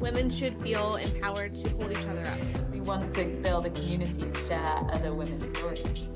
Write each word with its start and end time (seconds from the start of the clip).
women 0.00 0.30
should 0.30 0.54
feel 0.62 0.96
empowered 0.96 1.54
to 1.54 1.68
hold 1.76 1.92
each 1.92 1.98
other 2.06 2.26
up. 2.26 2.70
We 2.70 2.80
want 2.80 3.14
to 3.16 3.24
build 3.42 3.66
a 3.66 3.70
community 3.70 4.22
to 4.22 4.34
share 4.46 4.86
other 4.92 5.12
women's 5.12 5.50
stories. 5.50 6.08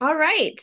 All 0.00 0.16
right. 0.16 0.60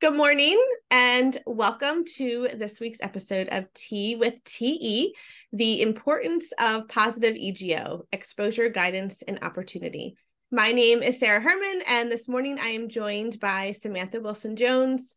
Good 0.00 0.16
morning 0.16 0.60
and 0.90 1.40
welcome 1.46 2.04
to 2.16 2.48
this 2.54 2.80
week's 2.80 3.02
episode 3.02 3.48
of 3.50 3.72
Tea 3.74 4.16
with 4.16 4.42
TE, 4.44 5.14
the 5.52 5.82
importance 5.82 6.52
of 6.60 6.88
positive 6.88 7.34
EGO, 7.36 8.06
exposure, 8.12 8.68
guidance, 8.68 9.22
and 9.22 9.40
opportunity. 9.42 10.16
My 10.50 10.72
name 10.72 11.02
is 11.02 11.20
Sarah 11.20 11.42
Herman, 11.42 11.82
and 11.86 12.10
this 12.10 12.26
morning 12.26 12.58
I 12.58 12.68
am 12.68 12.88
joined 12.88 13.38
by 13.38 13.72
Samantha 13.72 14.18
Wilson 14.18 14.56
Jones, 14.56 15.14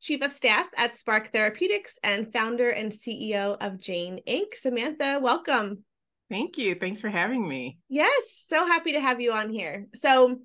Chief 0.00 0.20
of 0.24 0.32
Staff 0.32 0.66
at 0.76 0.96
Spark 0.96 1.32
Therapeutics 1.32 2.00
and 2.02 2.32
founder 2.32 2.68
and 2.68 2.90
CEO 2.90 3.56
of 3.60 3.78
Jane 3.78 4.18
Inc. 4.26 4.54
Samantha, 4.54 5.20
welcome. 5.22 5.84
Thank 6.28 6.58
you. 6.58 6.74
Thanks 6.74 6.98
for 6.98 7.10
having 7.10 7.48
me. 7.48 7.78
Yes, 7.88 8.44
so 8.48 8.66
happy 8.66 8.94
to 8.94 9.00
have 9.00 9.20
you 9.20 9.30
on 9.30 9.50
here. 9.50 9.86
So, 9.94 10.40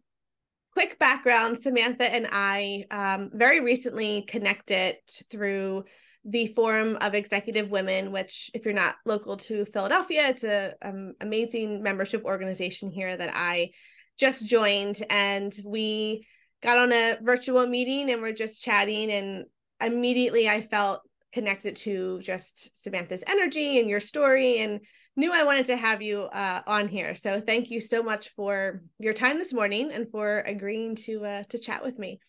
quick 0.72 1.00
background 1.00 1.58
Samantha 1.58 2.06
and 2.06 2.28
I 2.32 2.86
um, 2.92 3.32
very 3.34 3.62
recently 3.62 4.22
connected 4.22 4.98
through 5.32 5.86
the 6.26 6.46
Forum 6.46 6.96
of 7.02 7.16
Executive 7.16 7.72
Women, 7.72 8.12
which, 8.12 8.52
if 8.54 8.66
you're 8.66 8.74
not 8.76 8.98
local 9.04 9.38
to 9.38 9.66
Philadelphia, 9.66 10.28
it's 10.28 10.44
an 10.44 10.74
um, 10.84 11.14
amazing 11.22 11.82
membership 11.82 12.24
organization 12.24 12.92
here 12.92 13.18
that 13.18 13.32
I 13.34 13.72
just 14.18 14.46
joined. 14.46 15.04
And 15.10 15.54
we 15.66 16.28
got 16.62 16.78
on 16.78 16.92
a 16.92 17.18
virtual 17.22 17.66
meeting 17.68 18.10
and 18.10 18.22
we're 18.22 18.34
just 18.34 18.62
chatting. 18.62 19.12
And 19.12 19.46
immediately 19.82 20.50
I 20.50 20.62
felt 20.62 21.02
connected 21.34 21.76
to 21.76 22.20
just 22.22 22.76
Samantha's 22.76 23.24
energy 23.28 23.80
and 23.80 23.90
your 23.90 24.02
story 24.02 24.60
and 24.60 24.80
knew 25.16 25.34
I 25.34 25.44
wanted 25.44 25.66
to 25.68 25.78
have 25.78 26.02
you 26.02 26.22
uh, 26.22 26.62
on 26.66 26.88
here. 26.88 27.16
So 27.16 27.42
thank 27.42 27.70
you 27.70 27.80
so 27.80 28.02
much 28.02 28.30
for 28.36 28.82
your 29.00 29.14
time 29.14 29.38
this 29.38 29.54
morning 29.54 29.92
and 29.92 30.10
for 30.10 30.40
agreeing 30.40 30.96
to 30.96 31.26
uh, 31.26 31.44
to 31.50 31.58
chat 31.58 31.84
with 31.84 32.00
me. 32.00 32.20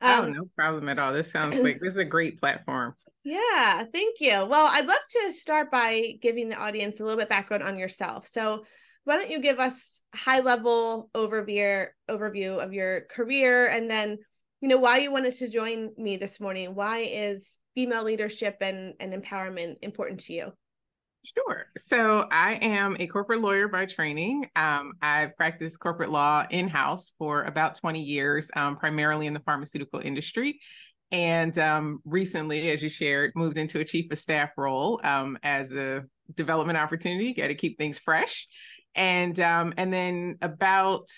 Oh, 0.00 0.22
um, 0.22 0.24
oh, 0.26 0.28
no 0.28 0.44
problem 0.56 0.88
at 0.88 0.98
all. 0.98 1.12
This 1.12 1.30
sounds 1.30 1.58
like 1.62 1.78
this 1.80 1.92
is 1.92 1.98
a 1.98 2.04
great 2.04 2.40
platform. 2.40 2.94
Yeah, 3.24 3.84
thank 3.92 4.16
you. 4.18 4.44
Well, 4.44 4.68
I'd 4.70 4.86
love 4.86 4.98
to 5.10 5.32
start 5.32 5.70
by 5.70 6.14
giving 6.20 6.48
the 6.48 6.56
audience 6.56 6.98
a 6.98 7.04
little 7.04 7.18
bit 7.18 7.28
background 7.28 7.62
on 7.62 7.78
yourself. 7.78 8.26
So, 8.26 8.64
why 9.04 9.16
don't 9.16 9.30
you 9.30 9.40
give 9.40 9.58
us 9.58 10.02
high 10.14 10.40
level 10.40 11.10
overview 11.14 11.86
overview 12.10 12.62
of 12.62 12.72
your 12.72 13.02
career 13.10 13.68
and 13.68 13.90
then, 13.90 14.18
you 14.60 14.68
know, 14.68 14.76
why 14.76 14.98
you 14.98 15.10
wanted 15.10 15.34
to 15.34 15.48
join 15.48 15.90
me 15.96 16.16
this 16.16 16.38
morning? 16.38 16.74
Why 16.74 16.98
is 16.98 17.58
female 17.74 18.04
leadership 18.04 18.58
and, 18.60 18.94
and 19.00 19.12
empowerment 19.12 19.76
important 19.82 20.20
to 20.20 20.32
you? 20.32 20.52
Sure. 21.24 21.66
So 21.76 22.26
I 22.32 22.54
am 22.54 22.96
a 22.98 23.06
corporate 23.06 23.40
lawyer 23.40 23.68
by 23.68 23.86
training. 23.86 24.48
Um, 24.56 24.94
I've 25.00 25.36
practiced 25.36 25.78
corporate 25.78 26.10
law 26.10 26.44
in 26.50 26.68
house 26.68 27.12
for 27.16 27.44
about 27.44 27.76
20 27.76 28.00
years, 28.00 28.50
um, 28.56 28.76
primarily 28.76 29.28
in 29.28 29.34
the 29.34 29.40
pharmaceutical 29.40 30.00
industry. 30.00 30.60
And 31.12 31.56
um, 31.58 32.00
recently, 32.04 32.70
as 32.70 32.82
you 32.82 32.88
shared, 32.88 33.32
moved 33.36 33.58
into 33.58 33.78
a 33.78 33.84
chief 33.84 34.10
of 34.10 34.18
staff 34.18 34.50
role 34.56 35.00
um, 35.04 35.38
as 35.42 35.72
a 35.72 36.04
development 36.34 36.78
opportunity. 36.78 37.34
Got 37.34 37.48
to 37.48 37.54
keep 37.54 37.78
things 37.78 37.98
fresh. 37.98 38.48
And 38.94 39.38
um, 39.40 39.74
and 39.76 39.92
then 39.92 40.38
about 40.42 41.08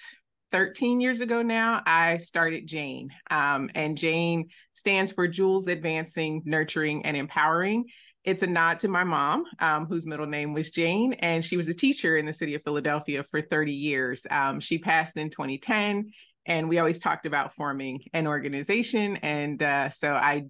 13 0.52 1.00
years 1.00 1.20
ago 1.20 1.42
now, 1.42 1.82
I 1.84 2.18
started 2.18 2.66
Jane. 2.66 3.10
Um, 3.28 3.70
and 3.74 3.98
Jane 3.98 4.50
stands 4.72 5.10
for 5.10 5.26
Jewels 5.26 5.66
Advancing, 5.66 6.42
Nurturing, 6.44 7.04
and 7.04 7.16
Empowering. 7.16 7.86
It's 8.22 8.44
a 8.44 8.46
nod 8.46 8.78
to 8.80 8.88
my 8.88 9.02
mom, 9.04 9.44
um, 9.58 9.86
whose 9.86 10.06
middle 10.06 10.26
name 10.26 10.54
was 10.54 10.70
Jane, 10.70 11.14
and 11.14 11.44
she 11.44 11.56
was 11.56 11.68
a 11.68 11.74
teacher 11.74 12.16
in 12.16 12.24
the 12.24 12.32
city 12.32 12.54
of 12.54 12.62
Philadelphia 12.62 13.22
for 13.22 13.42
30 13.42 13.72
years. 13.72 14.24
Um, 14.30 14.60
she 14.60 14.78
passed 14.78 15.16
in 15.16 15.28
2010, 15.28 16.12
and 16.46 16.68
we 16.68 16.78
always 16.78 17.00
talked 17.00 17.26
about 17.26 17.54
forming 17.54 18.04
an 18.12 18.26
organization. 18.26 19.16
And 19.16 19.62
uh, 19.62 19.90
so 19.90 20.14
I 20.14 20.44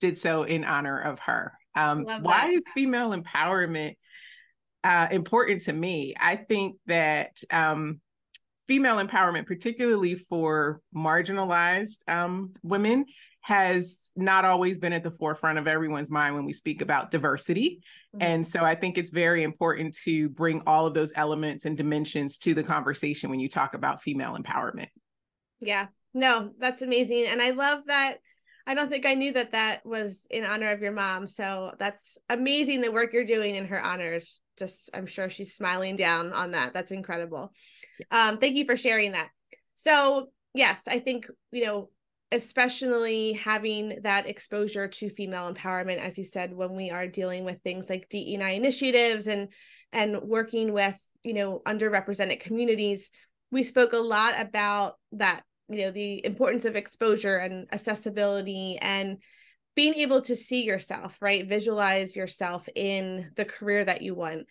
did 0.00 0.18
so 0.18 0.44
in 0.44 0.64
honor 0.64 0.98
of 0.98 1.18
her. 1.20 1.52
Um, 1.76 2.04
why 2.22 2.50
is 2.50 2.64
female 2.74 3.10
empowerment 3.10 3.96
uh, 4.84 5.08
important 5.10 5.62
to 5.62 5.72
me? 5.72 6.14
I 6.18 6.36
think 6.36 6.76
that 6.86 7.42
um, 7.50 8.00
female 8.68 9.04
empowerment, 9.04 9.46
particularly 9.46 10.14
for 10.14 10.80
marginalized 10.94 12.08
um, 12.08 12.52
women, 12.62 13.04
has 13.42 14.10
not 14.16 14.44
always 14.44 14.78
been 14.78 14.92
at 14.92 15.02
the 15.02 15.10
forefront 15.10 15.58
of 15.58 15.66
everyone's 15.66 16.10
mind 16.10 16.34
when 16.34 16.44
we 16.44 16.52
speak 16.52 16.82
about 16.82 17.10
diversity. 17.10 17.80
Mm-hmm. 18.14 18.22
And 18.22 18.46
so 18.46 18.64
I 18.64 18.74
think 18.74 18.98
it's 18.98 19.10
very 19.10 19.42
important 19.42 19.96
to 20.04 20.28
bring 20.28 20.62
all 20.66 20.86
of 20.86 20.94
those 20.94 21.12
elements 21.16 21.64
and 21.64 21.76
dimensions 21.76 22.38
to 22.38 22.54
the 22.54 22.62
conversation 22.62 23.30
when 23.30 23.40
you 23.40 23.48
talk 23.48 23.74
about 23.74 24.02
female 24.02 24.36
empowerment. 24.36 24.88
Yeah, 25.60 25.86
no, 26.12 26.52
that's 26.58 26.82
amazing. 26.82 27.26
And 27.28 27.40
I 27.40 27.50
love 27.50 27.84
that. 27.86 28.18
I 28.66 28.74
don't 28.74 28.90
think 28.90 29.06
I 29.06 29.14
knew 29.14 29.32
that 29.32 29.52
that 29.52 29.84
was 29.86 30.26
in 30.30 30.44
honor 30.44 30.70
of 30.70 30.82
your 30.82 30.92
mom. 30.92 31.26
So 31.26 31.74
that's 31.78 32.18
amazing 32.28 32.82
the 32.82 32.92
work 32.92 33.12
you're 33.12 33.24
doing 33.24 33.56
in 33.56 33.66
her 33.66 33.82
honors. 33.82 34.40
Just, 34.60 34.90
I'm 34.94 35.06
sure 35.06 35.28
she's 35.28 35.54
smiling 35.54 35.96
down 35.96 36.32
on 36.32 36.52
that. 36.52 36.72
That's 36.72 36.92
incredible. 36.92 37.52
Um, 38.12 38.38
thank 38.38 38.54
you 38.54 38.64
for 38.64 38.76
sharing 38.76 39.12
that. 39.12 39.30
So, 39.74 40.28
yes, 40.54 40.82
I 40.86 41.00
think, 41.00 41.26
you 41.50 41.64
know, 41.64 41.90
especially 42.32 43.32
having 43.32 43.98
that 44.02 44.28
exposure 44.28 44.86
to 44.86 45.10
female 45.10 45.52
empowerment 45.52 45.98
as 45.98 46.16
you 46.16 46.24
said 46.24 46.54
when 46.54 46.76
we 46.76 46.90
are 46.90 47.08
dealing 47.08 47.44
with 47.44 47.60
things 47.62 47.90
like 47.90 48.08
DEI 48.08 48.54
initiatives 48.54 49.26
and 49.26 49.48
and 49.92 50.20
working 50.22 50.72
with 50.72 50.94
you 51.24 51.34
know 51.34 51.60
underrepresented 51.66 52.38
communities 52.38 53.10
we 53.50 53.62
spoke 53.64 53.92
a 53.92 53.98
lot 53.98 54.34
about 54.38 54.94
that 55.12 55.42
you 55.68 55.82
know 55.84 55.90
the 55.90 56.24
importance 56.24 56.64
of 56.64 56.76
exposure 56.76 57.36
and 57.36 57.66
accessibility 57.72 58.78
and 58.80 59.18
being 59.76 59.94
able 59.94 60.20
to 60.20 60.36
see 60.36 60.64
yourself 60.64 61.16
right 61.20 61.48
visualize 61.48 62.16
yourself 62.16 62.68
in 62.74 63.30
the 63.36 63.44
career 63.44 63.84
that 63.84 64.02
you 64.02 64.14
want 64.14 64.46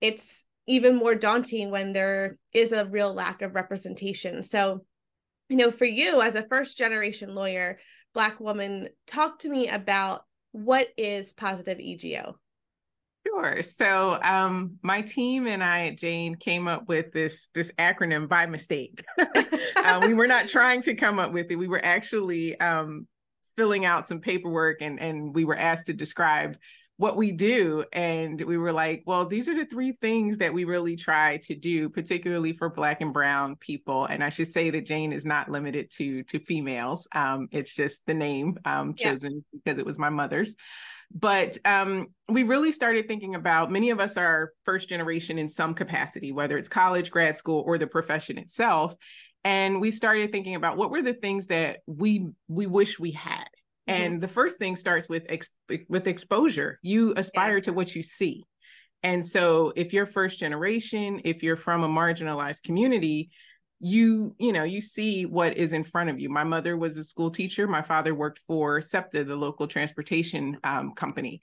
it's 0.00 0.44
even 0.66 0.96
more 0.96 1.14
daunting 1.14 1.70
when 1.70 1.92
there 1.92 2.36
is 2.52 2.72
a 2.72 2.86
real 2.86 3.12
lack 3.12 3.42
of 3.42 3.54
representation 3.54 4.42
so 4.42 4.80
you 5.48 5.56
know, 5.56 5.70
for 5.70 5.84
you 5.84 6.20
as 6.20 6.34
a 6.34 6.46
first 6.48 6.78
generation 6.78 7.34
lawyer, 7.34 7.78
Black 8.14 8.40
woman, 8.40 8.88
talk 9.06 9.40
to 9.40 9.48
me 9.48 9.68
about 9.68 10.24
what 10.52 10.88
is 10.96 11.32
positive 11.32 11.80
EGO? 11.80 12.36
Sure. 13.26 13.62
So 13.62 14.20
um, 14.22 14.78
my 14.82 15.02
team 15.02 15.46
and 15.46 15.64
I 15.64 15.94
Jane 15.94 16.36
came 16.36 16.68
up 16.68 16.88
with 16.88 17.12
this 17.12 17.48
this 17.54 17.72
acronym 17.78 18.28
by 18.28 18.46
mistake. 18.46 19.02
uh, 19.76 20.00
we 20.06 20.14
were 20.14 20.26
not 20.26 20.46
trying 20.46 20.82
to 20.82 20.94
come 20.94 21.18
up 21.18 21.32
with 21.32 21.50
it. 21.50 21.56
We 21.56 21.66
were 21.66 21.84
actually 21.84 22.58
um, 22.60 23.06
filling 23.56 23.84
out 23.84 24.06
some 24.06 24.20
paperwork 24.20 24.80
and 24.80 25.00
and 25.00 25.34
we 25.34 25.44
were 25.44 25.56
asked 25.56 25.86
to 25.86 25.92
describe 25.92 26.56
what 26.96 27.16
we 27.16 27.32
do. 27.32 27.84
And 27.92 28.40
we 28.40 28.56
were 28.56 28.72
like 28.72 29.02
well 29.06 29.26
these 29.26 29.48
are 29.48 29.54
the 29.54 29.66
three 29.66 29.92
things 30.00 30.38
that 30.38 30.52
we 30.52 30.64
really 30.64 30.96
try 30.96 31.38
to 31.38 31.54
do 31.54 31.88
particularly 31.88 32.52
for 32.52 32.70
black 32.70 33.00
and 33.00 33.12
brown 33.12 33.56
people. 33.56 34.06
And 34.06 34.22
i 34.22 34.28
should 34.28 34.48
say 34.48 34.70
that 34.70 34.86
jane 34.86 35.12
is 35.12 35.26
not 35.26 35.50
limited 35.50 35.90
to 35.92 36.22
to 36.24 36.38
females. 36.40 37.08
Um, 37.14 37.48
it's 37.50 37.74
just 37.74 38.06
the 38.06 38.14
name 38.14 38.58
um, 38.64 38.94
chosen 38.94 39.44
yeah. 39.52 39.58
because 39.64 39.78
it 39.78 39.86
was 39.86 39.98
my 39.98 40.10
mother's. 40.10 40.54
But 41.16 41.58
um, 41.64 42.08
we 42.28 42.42
really 42.42 42.72
started 42.72 43.06
thinking 43.06 43.36
about 43.36 43.70
many 43.70 43.90
of 43.90 44.00
us 44.00 44.16
are 44.16 44.52
first 44.64 44.88
generation 44.88 45.38
in 45.38 45.48
some 45.48 45.74
capacity 45.74 46.32
whether 46.32 46.56
it's 46.56 46.68
college 46.68 47.10
grad 47.10 47.36
school 47.36 47.62
or 47.66 47.78
the 47.78 47.86
profession 47.86 48.38
itself 48.38 48.96
and 49.44 49.80
we 49.80 49.90
started 49.90 50.32
thinking 50.32 50.54
about 50.54 50.76
what 50.76 50.90
were 50.90 51.02
the 51.02 51.14
things 51.14 51.46
that 51.48 51.80
we 51.86 52.26
we 52.48 52.66
wish 52.66 52.98
we 52.98 53.12
had 53.12 53.48
Mm-hmm. 53.88 54.02
And 54.02 54.20
the 54.20 54.28
first 54.28 54.58
thing 54.58 54.76
starts 54.76 55.08
with 55.08 55.24
ex- 55.28 55.50
with 55.88 56.06
exposure. 56.06 56.78
You 56.82 57.14
aspire 57.16 57.56
yeah. 57.56 57.64
to 57.64 57.72
what 57.72 57.94
you 57.94 58.02
see. 58.02 58.44
And 59.02 59.26
so 59.26 59.72
if 59.76 59.92
you're 59.92 60.06
first 60.06 60.38
generation, 60.38 61.20
if 61.24 61.42
you're 61.42 61.56
from 61.56 61.84
a 61.84 61.88
marginalized 61.88 62.62
community, 62.62 63.30
you 63.80 64.34
you 64.38 64.52
know 64.52 64.62
you 64.62 64.80
see 64.80 65.26
what 65.26 65.56
is 65.58 65.72
in 65.72 65.82
front 65.82 66.08
of 66.08 66.18
you 66.18 66.30
my 66.30 66.44
mother 66.44 66.76
was 66.76 66.96
a 66.96 67.02
school 67.02 67.28
teacher 67.28 67.66
my 67.66 67.82
father 67.82 68.14
worked 68.14 68.38
for 68.46 68.80
septa 68.80 69.24
the 69.24 69.34
local 69.34 69.66
transportation 69.66 70.56
um, 70.62 70.94
company 70.94 71.40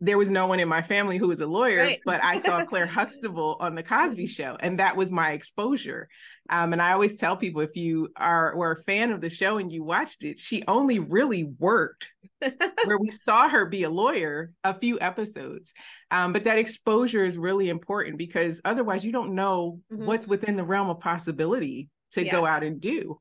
there 0.00 0.16
was 0.16 0.30
no 0.30 0.46
one 0.46 0.60
in 0.60 0.68
my 0.68 0.80
family 0.80 1.18
who 1.18 1.28
was 1.28 1.40
a 1.40 1.46
lawyer, 1.46 1.80
right. 1.80 2.00
but 2.06 2.24
I 2.24 2.40
saw 2.40 2.64
Claire 2.64 2.86
Huxtable 3.00 3.56
on 3.60 3.74
the 3.74 3.82
Cosby 3.82 4.26
Show, 4.26 4.56
and 4.60 4.78
that 4.78 4.96
was 4.96 5.12
my 5.12 5.32
exposure. 5.32 6.08
Um, 6.48 6.72
and 6.72 6.80
I 6.80 6.92
always 6.92 7.18
tell 7.18 7.36
people 7.36 7.60
if 7.60 7.76
you 7.76 8.08
are 8.16 8.56
were 8.56 8.72
a 8.72 8.82
fan 8.84 9.12
of 9.12 9.20
the 9.20 9.28
show 9.28 9.58
and 9.58 9.70
you 9.70 9.84
watched 9.84 10.24
it, 10.24 10.38
she 10.38 10.64
only 10.66 10.98
really 10.98 11.44
worked 11.44 12.08
where 12.84 12.98
we 12.98 13.10
saw 13.10 13.48
her 13.48 13.66
be 13.66 13.82
a 13.82 13.90
lawyer 13.90 14.52
a 14.64 14.78
few 14.78 14.98
episodes. 15.00 15.74
Um, 16.10 16.32
but 16.32 16.44
that 16.44 16.58
exposure 16.58 17.24
is 17.24 17.36
really 17.36 17.68
important 17.68 18.16
because 18.16 18.60
otherwise 18.64 19.04
you 19.04 19.12
don't 19.12 19.34
know 19.34 19.80
mm-hmm. 19.92 20.06
what's 20.06 20.26
within 20.26 20.56
the 20.56 20.64
realm 20.64 20.88
of 20.88 21.00
possibility 21.00 21.90
to 22.12 22.24
yeah. 22.24 22.32
go 22.32 22.46
out 22.46 22.64
and 22.64 22.80
do. 22.80 23.18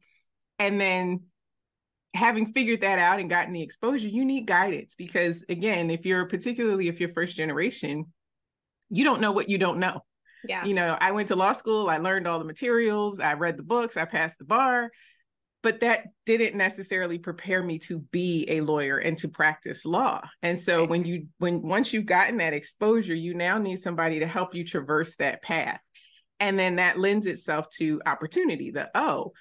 And 0.58 0.80
then 0.80 1.22
having 2.14 2.54
figured 2.54 2.82
that 2.82 3.00
out 3.00 3.20
and 3.20 3.30
gotten 3.30 3.54
the 3.54 3.62
exposure, 3.62 4.08
you 4.08 4.26
need 4.26 4.48
guidance 4.48 4.96
because 4.96 5.46
again, 5.50 5.90
if 5.90 6.06
you're 6.06 6.26
particularly 6.26 6.88
if 6.88 7.00
you're 7.00 7.14
first 7.14 7.36
generation, 7.36 8.06
you 8.90 9.04
don't 9.04 9.22
know 9.22 9.32
what 9.32 9.50
you 9.50 9.58
don't 9.58 9.80
know. 9.80 10.02
Yeah. 10.48 10.66
You 10.66 10.74
know, 10.74 10.98
I 11.00 11.12
went 11.12 11.28
to 11.30 11.36
law 11.36 11.54
school, 11.54 11.90
I 11.90 11.98
learned 11.98 12.28
all 12.28 12.40
the 12.40 12.46
materials, 12.46 13.20
I 13.20 13.34
read 13.34 13.58
the 13.58 13.64
books, 13.64 13.98
I 13.98 14.06
passed 14.06 14.40
the 14.40 14.46
bar, 14.46 14.90
but 15.62 15.82
that 15.82 16.06
didn't 16.26 16.56
necessarily 16.56 17.20
prepare 17.20 17.62
me 17.62 17.80
to 17.80 18.00
be 18.00 18.46
a 18.48 18.62
lawyer 18.62 18.98
and 18.98 19.18
to 19.18 19.28
practice 19.28 19.86
law. 19.86 20.22
And 20.42 20.60
so 20.60 20.82
right. 20.82 20.90
when 20.90 21.06
you 21.06 21.28
when 21.38 21.62
once 21.62 21.92
you've 21.92 22.06
gotten 22.06 22.38
that 22.38 22.54
exposure, 22.54 23.16
you 23.16 23.34
now 23.34 23.58
need 23.58 23.80
somebody 23.80 24.20
to 24.20 24.28
help 24.28 24.56
you 24.56 24.66
traverse 24.66 25.16
that 25.18 25.42
path. 25.44 25.82
And 26.40 26.58
then 26.58 26.78
that 26.78 26.98
lends 26.98 27.26
itself 27.26 27.70
to 27.78 28.02
opportunity. 28.06 28.72
The 28.72 28.90
oh, 28.96 29.34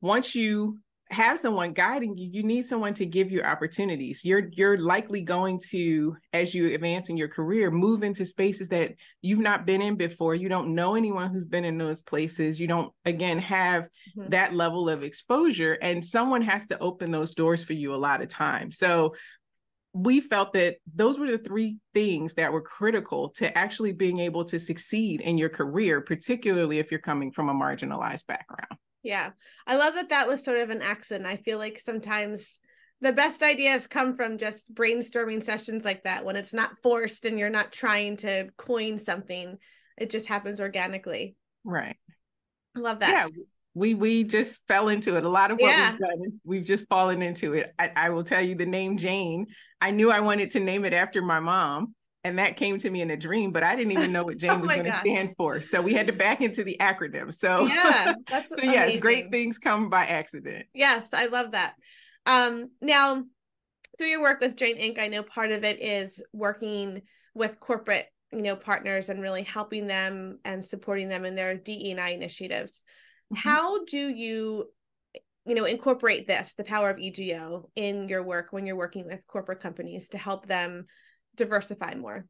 once 0.00 0.34
you 0.34 0.78
have 1.10 1.38
someone 1.38 1.72
guiding 1.72 2.18
you 2.18 2.28
you 2.32 2.42
need 2.42 2.66
someone 2.66 2.92
to 2.94 3.06
give 3.06 3.30
you 3.30 3.42
opportunities. 3.42 4.24
You're 4.24 4.48
you're 4.52 4.78
likely 4.78 5.20
going 5.20 5.60
to 5.70 6.16
as 6.32 6.54
you 6.54 6.74
advance 6.74 7.08
in 7.08 7.16
your 7.16 7.28
career 7.28 7.70
move 7.70 8.02
into 8.02 8.26
spaces 8.26 8.68
that 8.70 8.94
you've 9.22 9.38
not 9.38 9.66
been 9.66 9.82
in 9.82 9.94
before. 9.96 10.34
You 10.34 10.48
don't 10.48 10.74
know 10.74 10.96
anyone 10.96 11.32
who's 11.32 11.44
been 11.44 11.64
in 11.64 11.78
those 11.78 12.02
places. 12.02 12.58
You 12.58 12.66
don't 12.66 12.92
again 13.04 13.38
have 13.38 13.84
mm-hmm. 13.84 14.30
that 14.30 14.54
level 14.54 14.88
of 14.88 15.02
exposure 15.02 15.74
and 15.80 16.04
someone 16.04 16.42
has 16.42 16.66
to 16.68 16.78
open 16.80 17.10
those 17.10 17.34
doors 17.34 17.62
for 17.62 17.72
you 17.72 17.94
a 17.94 17.96
lot 17.96 18.22
of 18.22 18.28
times 18.28 18.78
so 18.78 19.14
we 19.92 20.20
felt 20.20 20.52
that 20.52 20.76
those 20.94 21.18
were 21.18 21.30
the 21.30 21.38
three 21.38 21.78
things 21.94 22.34
that 22.34 22.52
were 22.52 22.60
critical 22.60 23.30
to 23.30 23.56
actually 23.56 23.92
being 23.92 24.18
able 24.18 24.44
to 24.44 24.58
succeed 24.58 25.20
in 25.20 25.38
your 25.38 25.48
career 25.48 26.00
particularly 26.00 26.78
if 26.78 26.90
you're 26.90 27.00
coming 27.00 27.32
from 27.32 27.48
a 27.48 27.54
marginalized 27.54 28.26
background 28.26 28.78
yeah. 29.06 29.30
I 29.66 29.76
love 29.76 29.94
that 29.94 30.10
that 30.10 30.28
was 30.28 30.44
sort 30.44 30.58
of 30.58 30.70
an 30.70 30.82
accident. 30.82 31.26
I 31.26 31.36
feel 31.36 31.58
like 31.58 31.78
sometimes 31.78 32.58
the 33.00 33.12
best 33.12 33.42
ideas 33.42 33.86
come 33.86 34.16
from 34.16 34.38
just 34.38 34.74
brainstorming 34.74 35.42
sessions 35.42 35.84
like 35.84 36.04
that 36.04 36.24
when 36.24 36.36
it's 36.36 36.52
not 36.52 36.72
forced 36.82 37.24
and 37.24 37.38
you're 37.38 37.50
not 37.50 37.72
trying 37.72 38.16
to 38.18 38.48
coin 38.56 38.98
something. 38.98 39.58
It 39.96 40.10
just 40.10 40.26
happens 40.26 40.60
organically. 40.60 41.36
Right. 41.64 41.96
I 42.76 42.80
love 42.80 43.00
that. 43.00 43.10
Yeah. 43.10 43.42
We 43.74 43.94
we 43.94 44.24
just 44.24 44.60
fell 44.66 44.88
into 44.88 45.16
it. 45.16 45.24
A 45.24 45.28
lot 45.28 45.50
of 45.50 45.58
what 45.58 45.68
yeah. 45.68 45.90
we've 45.90 46.00
done 46.00 46.22
is 46.24 46.38
we've 46.44 46.64
just 46.64 46.88
fallen 46.88 47.20
into 47.20 47.52
it. 47.52 47.74
I, 47.78 47.92
I 47.94 48.10
will 48.10 48.24
tell 48.24 48.40
you 48.40 48.54
the 48.54 48.66
name 48.66 48.96
Jane. 48.96 49.46
I 49.80 49.90
knew 49.90 50.10
I 50.10 50.20
wanted 50.20 50.50
to 50.52 50.60
name 50.60 50.84
it 50.86 50.94
after 50.94 51.20
my 51.20 51.40
mom 51.40 51.94
and 52.26 52.40
that 52.40 52.56
came 52.56 52.76
to 52.76 52.90
me 52.90 53.00
in 53.00 53.10
a 53.10 53.16
dream 53.16 53.52
but 53.52 53.62
i 53.62 53.76
didn't 53.76 53.92
even 53.92 54.12
know 54.12 54.24
what 54.24 54.36
jane 54.38 54.50
oh 54.50 54.58
was 54.58 54.68
going 54.68 54.84
to 54.84 54.92
stand 54.92 55.34
for 55.36 55.60
so 55.60 55.80
we 55.80 55.94
had 55.94 56.06
to 56.06 56.12
back 56.12 56.40
into 56.40 56.64
the 56.64 56.76
acronym 56.80 57.32
so 57.32 57.66
yeah 57.66 58.14
that's 58.28 58.48
so 58.56 58.62
yes 58.62 58.96
great 58.96 59.30
things 59.30 59.58
come 59.58 59.88
by 59.88 60.04
accident. 60.04 60.66
Yes 60.74 61.14
i 61.14 61.26
love 61.26 61.52
that. 61.52 61.74
Um 62.26 62.70
now 62.80 63.22
through 63.96 64.08
your 64.08 64.20
work 64.20 64.40
with 64.40 64.56
jane 64.56 64.76
inc 64.76 64.98
i 64.98 65.06
know 65.06 65.22
part 65.22 65.52
of 65.52 65.64
it 65.64 65.80
is 65.80 66.22
working 66.32 67.02
with 67.34 67.60
corporate 67.60 68.06
you 68.32 68.42
know 68.42 68.56
partners 68.56 69.08
and 69.08 69.22
really 69.22 69.42
helping 69.42 69.86
them 69.86 70.38
and 70.44 70.64
supporting 70.64 71.08
them 71.08 71.24
in 71.24 71.36
their 71.36 71.56
DE&I 71.56 72.10
initiatives. 72.10 72.82
Mm-hmm. 73.32 73.48
how 73.48 73.84
do 73.84 74.08
you 74.08 74.66
you 75.46 75.54
know 75.54 75.64
incorporate 75.64 76.26
this 76.26 76.54
the 76.54 76.64
power 76.64 76.90
of 76.90 76.98
ego 76.98 77.70
in 77.74 78.08
your 78.08 78.22
work 78.22 78.48
when 78.50 78.66
you're 78.66 78.76
working 78.76 79.06
with 79.06 79.26
corporate 79.26 79.60
companies 79.60 80.08
to 80.10 80.18
help 80.18 80.46
them 80.46 80.86
diversify 81.36 81.94
more? 81.94 82.26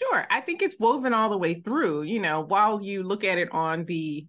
Sure. 0.00 0.26
I 0.30 0.40
think 0.40 0.62
it's 0.62 0.76
woven 0.78 1.12
all 1.14 1.30
the 1.30 1.38
way 1.38 1.54
through. 1.54 2.02
You 2.02 2.20
know, 2.20 2.40
while 2.40 2.82
you 2.82 3.02
look 3.02 3.24
at 3.24 3.38
it 3.38 3.52
on 3.52 3.84
the 3.84 4.26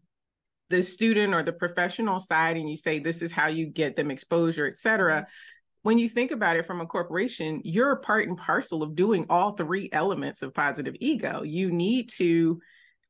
the 0.70 0.84
student 0.84 1.34
or 1.34 1.44
the 1.44 1.54
professional 1.54 2.20
side 2.20 2.58
and 2.58 2.70
you 2.70 2.78
say 2.78 3.00
this 3.00 3.22
is 3.22 3.32
how 3.32 3.48
you 3.48 3.68
get 3.68 3.96
them 3.96 4.10
exposure, 4.10 4.68
et 4.68 4.78
cetera, 4.78 5.22
mm-hmm. 5.22 5.30
when 5.84 5.98
you 5.98 6.10
think 6.10 6.32
about 6.32 6.56
it 6.56 6.66
from 6.66 6.82
a 6.82 6.86
corporation, 6.86 7.62
you're 7.64 7.92
a 7.92 8.00
part 8.00 8.28
and 8.28 8.38
parcel 8.38 8.82
of 8.82 8.96
doing 8.96 9.26
all 9.30 9.52
three 9.52 9.90
elements 9.92 10.42
of 10.42 10.54
positive 10.54 10.96
ego. 11.00 11.44
You 11.44 11.72
need 11.72 12.10
to 12.18 12.60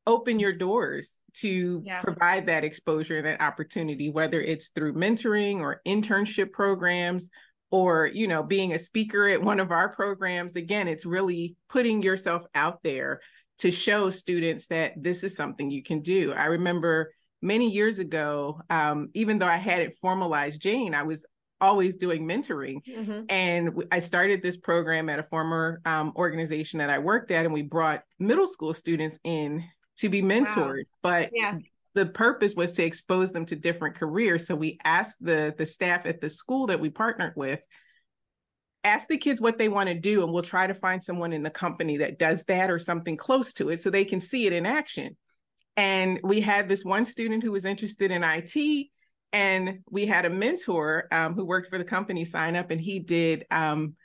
open 0.05 0.39
your 0.39 0.51
doors 0.53 1.17
to 1.35 1.81
yeah. 1.85 2.01
provide 2.01 2.47
that 2.47 2.65
exposure 2.65 3.17
and 3.17 3.25
that 3.25 3.41
opportunity, 3.41 4.09
whether 4.09 4.41
it's 4.41 4.69
through 4.69 4.93
mentoring 4.93 5.59
or 5.59 5.81
internship 5.87 6.51
programs 6.51 7.29
or 7.73 8.05
you 8.05 8.27
know 8.27 8.43
being 8.43 8.73
a 8.73 8.79
speaker 8.79 9.27
at 9.27 9.41
one 9.41 9.59
of 9.59 9.71
our 9.71 9.89
programs 9.89 10.55
again 10.55 10.87
it's 10.87 11.07
really 11.07 11.55
putting 11.69 12.03
yourself 12.03 12.43
out 12.53 12.83
there 12.83 13.19
to 13.57 13.71
show 13.71 14.11
students 14.11 14.67
that 14.67 14.93
this 14.95 15.23
is 15.23 15.35
something 15.35 15.71
you 15.71 15.81
can 15.81 15.99
do 15.99 16.31
i 16.33 16.45
remember 16.45 17.11
many 17.41 17.71
years 17.71 17.97
ago 17.97 18.61
um, 18.69 19.09
even 19.15 19.39
though 19.39 19.47
i 19.47 19.57
had 19.57 19.81
it 19.81 19.97
formalized 19.99 20.61
jane 20.61 20.93
i 20.93 21.01
was 21.01 21.25
always 21.61 21.95
doing 21.95 22.27
mentoring 22.27 22.77
mm-hmm. 22.85 23.21
and 23.29 23.83
i 23.91 23.97
started 23.97 24.43
this 24.43 24.57
program 24.57 25.09
at 25.09 25.17
a 25.17 25.23
former 25.23 25.81
um, 25.85 26.13
organization 26.15 26.77
that 26.77 26.91
i 26.91 26.99
worked 26.99 27.31
at 27.31 27.43
and 27.43 27.53
we 27.53 27.63
brought 27.63 28.03
middle 28.19 28.47
school 28.47 28.73
students 28.73 29.17
in 29.23 29.63
to 29.97 30.09
be 30.09 30.21
mentored 30.21 30.83
wow. 30.83 31.01
but 31.01 31.29
yeah 31.33 31.57
the 31.95 32.05
purpose 32.05 32.55
was 32.55 32.71
to 32.73 32.83
expose 32.83 33.31
them 33.31 33.45
to 33.47 33.55
different 33.55 33.95
careers. 33.95 34.47
So 34.47 34.55
we 34.55 34.79
asked 34.83 35.23
the 35.23 35.53
the 35.57 35.65
staff 35.65 36.05
at 36.05 36.21
the 36.21 36.29
school 36.29 36.67
that 36.67 36.79
we 36.79 36.89
partnered 36.89 37.33
with, 37.35 37.59
ask 38.83 39.07
the 39.07 39.17
kids 39.17 39.39
what 39.39 39.57
they 39.57 39.69
want 39.69 39.89
to 39.89 39.95
do, 39.95 40.23
and 40.23 40.33
we'll 40.33 40.43
try 40.43 40.67
to 40.67 40.73
find 40.73 41.03
someone 41.03 41.33
in 41.33 41.43
the 41.43 41.49
company 41.49 41.97
that 41.97 42.19
does 42.19 42.43
that 42.45 42.69
or 42.69 42.79
something 42.79 43.17
close 43.17 43.53
to 43.53 43.69
it 43.69 43.81
so 43.81 43.89
they 43.89 44.05
can 44.05 44.21
see 44.21 44.45
it 44.45 44.53
in 44.53 44.65
action. 44.65 45.15
And 45.75 46.19
we 46.23 46.41
had 46.41 46.67
this 46.67 46.85
one 46.85 47.05
student 47.05 47.43
who 47.43 47.51
was 47.51 47.65
interested 47.65 48.11
in 48.11 48.23
IT, 48.23 48.87
and 49.31 49.79
we 49.89 50.05
had 50.05 50.25
a 50.25 50.29
mentor 50.29 51.07
um, 51.11 51.33
who 51.33 51.45
worked 51.45 51.69
for 51.69 51.77
the 51.77 51.83
company 51.83 52.25
sign 52.25 52.55
up, 52.55 52.71
and 52.71 52.79
he 52.79 52.99
did 52.99 53.45
um, 53.49 53.95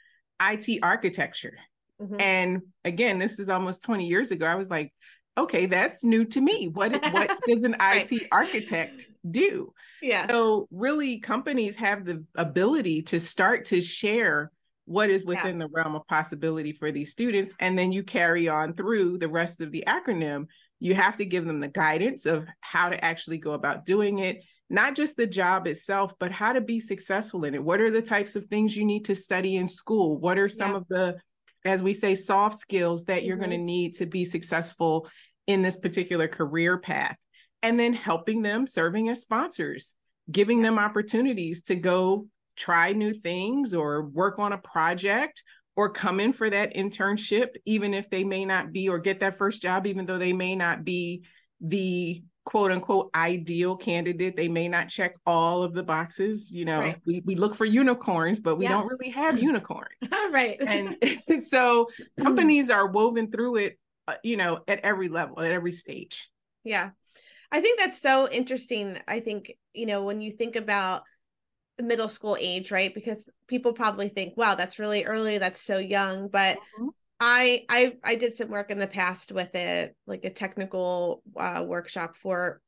IT 0.40 0.78
architecture. 0.82 1.58
Mm-hmm. 2.00 2.20
And 2.20 2.62
again, 2.84 3.18
this 3.18 3.38
is 3.38 3.48
almost 3.48 3.82
20 3.82 4.06
years 4.06 4.30
ago. 4.30 4.46
I 4.46 4.54
was 4.54 4.70
like, 4.70 4.92
okay, 5.38 5.66
that's 5.66 6.04
new 6.04 6.24
to 6.26 6.40
me. 6.40 6.68
What 6.68 6.92
what 7.12 7.38
does 7.48 7.62
an 7.62 7.76
right. 7.78 8.10
IT 8.10 8.28
architect 8.32 9.06
do? 9.30 9.72
Yeah. 10.02 10.26
So 10.26 10.68
really 10.70 11.18
companies 11.20 11.76
have 11.76 12.04
the 12.04 12.24
ability 12.34 13.02
to 13.02 13.20
start 13.20 13.66
to 13.66 13.80
share 13.80 14.50
what 14.84 15.10
is 15.10 15.24
within 15.24 15.60
yeah. 15.60 15.66
the 15.66 15.72
realm 15.72 15.94
of 15.94 16.06
possibility 16.06 16.72
for 16.72 16.90
these 16.90 17.10
students 17.10 17.52
and 17.60 17.78
then 17.78 17.92
you 17.92 18.02
carry 18.02 18.48
on 18.48 18.72
through 18.72 19.18
the 19.18 19.28
rest 19.28 19.60
of 19.60 19.70
the 19.70 19.84
acronym. 19.86 20.46
You 20.80 20.94
have 20.94 21.16
to 21.18 21.24
give 21.24 21.44
them 21.44 21.60
the 21.60 21.68
guidance 21.68 22.24
of 22.24 22.46
how 22.60 22.88
to 22.88 23.04
actually 23.04 23.38
go 23.38 23.52
about 23.52 23.84
doing 23.84 24.20
it, 24.20 24.42
not 24.70 24.94
just 24.94 25.16
the 25.16 25.26
job 25.26 25.66
itself, 25.66 26.12
but 26.18 26.32
how 26.32 26.52
to 26.52 26.60
be 26.60 26.80
successful 26.80 27.44
in 27.44 27.54
it. 27.54 27.62
What 27.62 27.80
are 27.80 27.90
the 27.90 28.00
types 28.00 28.34
of 28.34 28.46
things 28.46 28.76
you 28.76 28.84
need 28.84 29.04
to 29.06 29.14
study 29.14 29.56
in 29.56 29.68
school? 29.68 30.18
What 30.18 30.38
are 30.38 30.48
some 30.48 30.70
yeah. 30.70 30.76
of 30.76 30.88
the 30.88 31.16
as 31.64 31.82
we 31.82 31.92
say 31.92 32.14
soft 32.14 32.58
skills 32.58 33.04
that 33.04 33.24
you're 33.24 33.36
mm-hmm. 33.36 33.46
going 33.46 33.58
to 33.58 33.64
need 33.64 33.94
to 33.96 34.06
be 34.06 34.24
successful 34.24 35.08
in 35.48 35.62
this 35.62 35.76
particular 35.76 36.28
career 36.28 36.78
path 36.78 37.16
and 37.62 37.80
then 37.80 37.92
helping 37.92 38.42
them 38.42 38.68
serving 38.68 39.08
as 39.08 39.20
sponsors 39.20 39.96
giving 40.30 40.62
them 40.62 40.78
opportunities 40.78 41.62
to 41.62 41.74
go 41.74 42.26
try 42.56 42.92
new 42.92 43.14
things 43.14 43.74
or 43.74 44.02
work 44.02 44.38
on 44.38 44.52
a 44.52 44.58
project 44.58 45.42
or 45.76 45.88
come 45.88 46.20
in 46.20 46.32
for 46.32 46.50
that 46.50 46.74
internship 46.74 47.48
even 47.64 47.94
if 47.94 48.10
they 48.10 48.24
may 48.24 48.44
not 48.44 48.72
be 48.72 48.88
or 48.88 48.98
get 48.98 49.20
that 49.20 49.38
first 49.38 49.62
job 49.62 49.86
even 49.86 50.06
though 50.06 50.18
they 50.18 50.32
may 50.32 50.54
not 50.54 50.84
be 50.84 51.22
the 51.60 52.22
quote 52.44 52.72
unquote 52.72 53.10
ideal 53.14 53.76
candidate. 53.76 54.34
They 54.34 54.48
may 54.48 54.68
not 54.68 54.88
check 54.88 55.14
all 55.26 55.62
of 55.62 55.74
the 55.74 55.82
boxes 55.82 56.50
you 56.50 56.64
know. 56.64 56.80
Right. 56.80 57.00
we, 57.06 57.22
we 57.24 57.36
look 57.36 57.54
for 57.54 57.64
unicorns 57.64 58.40
but 58.40 58.56
we 58.56 58.64
yes. 58.64 58.72
don't 58.72 58.86
really 58.86 59.10
have 59.10 59.40
unicorns. 59.40 59.94
Right. 60.30 60.60
And 60.60 60.96
so 61.42 61.88
mm. 62.18 62.22
companies 62.22 62.70
are 62.70 62.88
woven 62.88 63.30
through 63.30 63.56
it 63.56 63.78
you 64.22 64.36
know, 64.36 64.60
at 64.68 64.80
every 64.80 65.08
level, 65.08 65.40
at 65.40 65.50
every 65.50 65.72
stage. 65.72 66.30
Yeah. 66.64 66.90
I 67.50 67.60
think 67.60 67.78
that's 67.78 68.00
so 68.00 68.28
interesting. 68.28 68.98
I 69.08 69.20
think, 69.20 69.52
you 69.72 69.86
know, 69.86 70.04
when 70.04 70.20
you 70.20 70.32
think 70.32 70.56
about 70.56 71.02
the 71.78 71.84
middle 71.84 72.08
school 72.08 72.36
age, 72.38 72.70
right? 72.70 72.94
Because 72.94 73.30
people 73.46 73.72
probably 73.72 74.08
think, 74.08 74.36
wow, 74.36 74.54
that's 74.54 74.78
really 74.78 75.04
early, 75.04 75.38
that's 75.38 75.62
so 75.62 75.78
young. 75.78 76.28
But 76.28 76.56
mm-hmm. 76.56 76.88
I 77.20 77.64
I 77.68 77.94
I 78.04 78.14
did 78.16 78.36
some 78.36 78.48
work 78.48 78.70
in 78.70 78.78
the 78.78 78.86
past 78.86 79.32
with 79.32 79.54
a 79.54 79.90
like 80.06 80.24
a 80.24 80.30
technical 80.30 81.22
uh, 81.36 81.64
workshop 81.66 82.16
for 82.16 82.60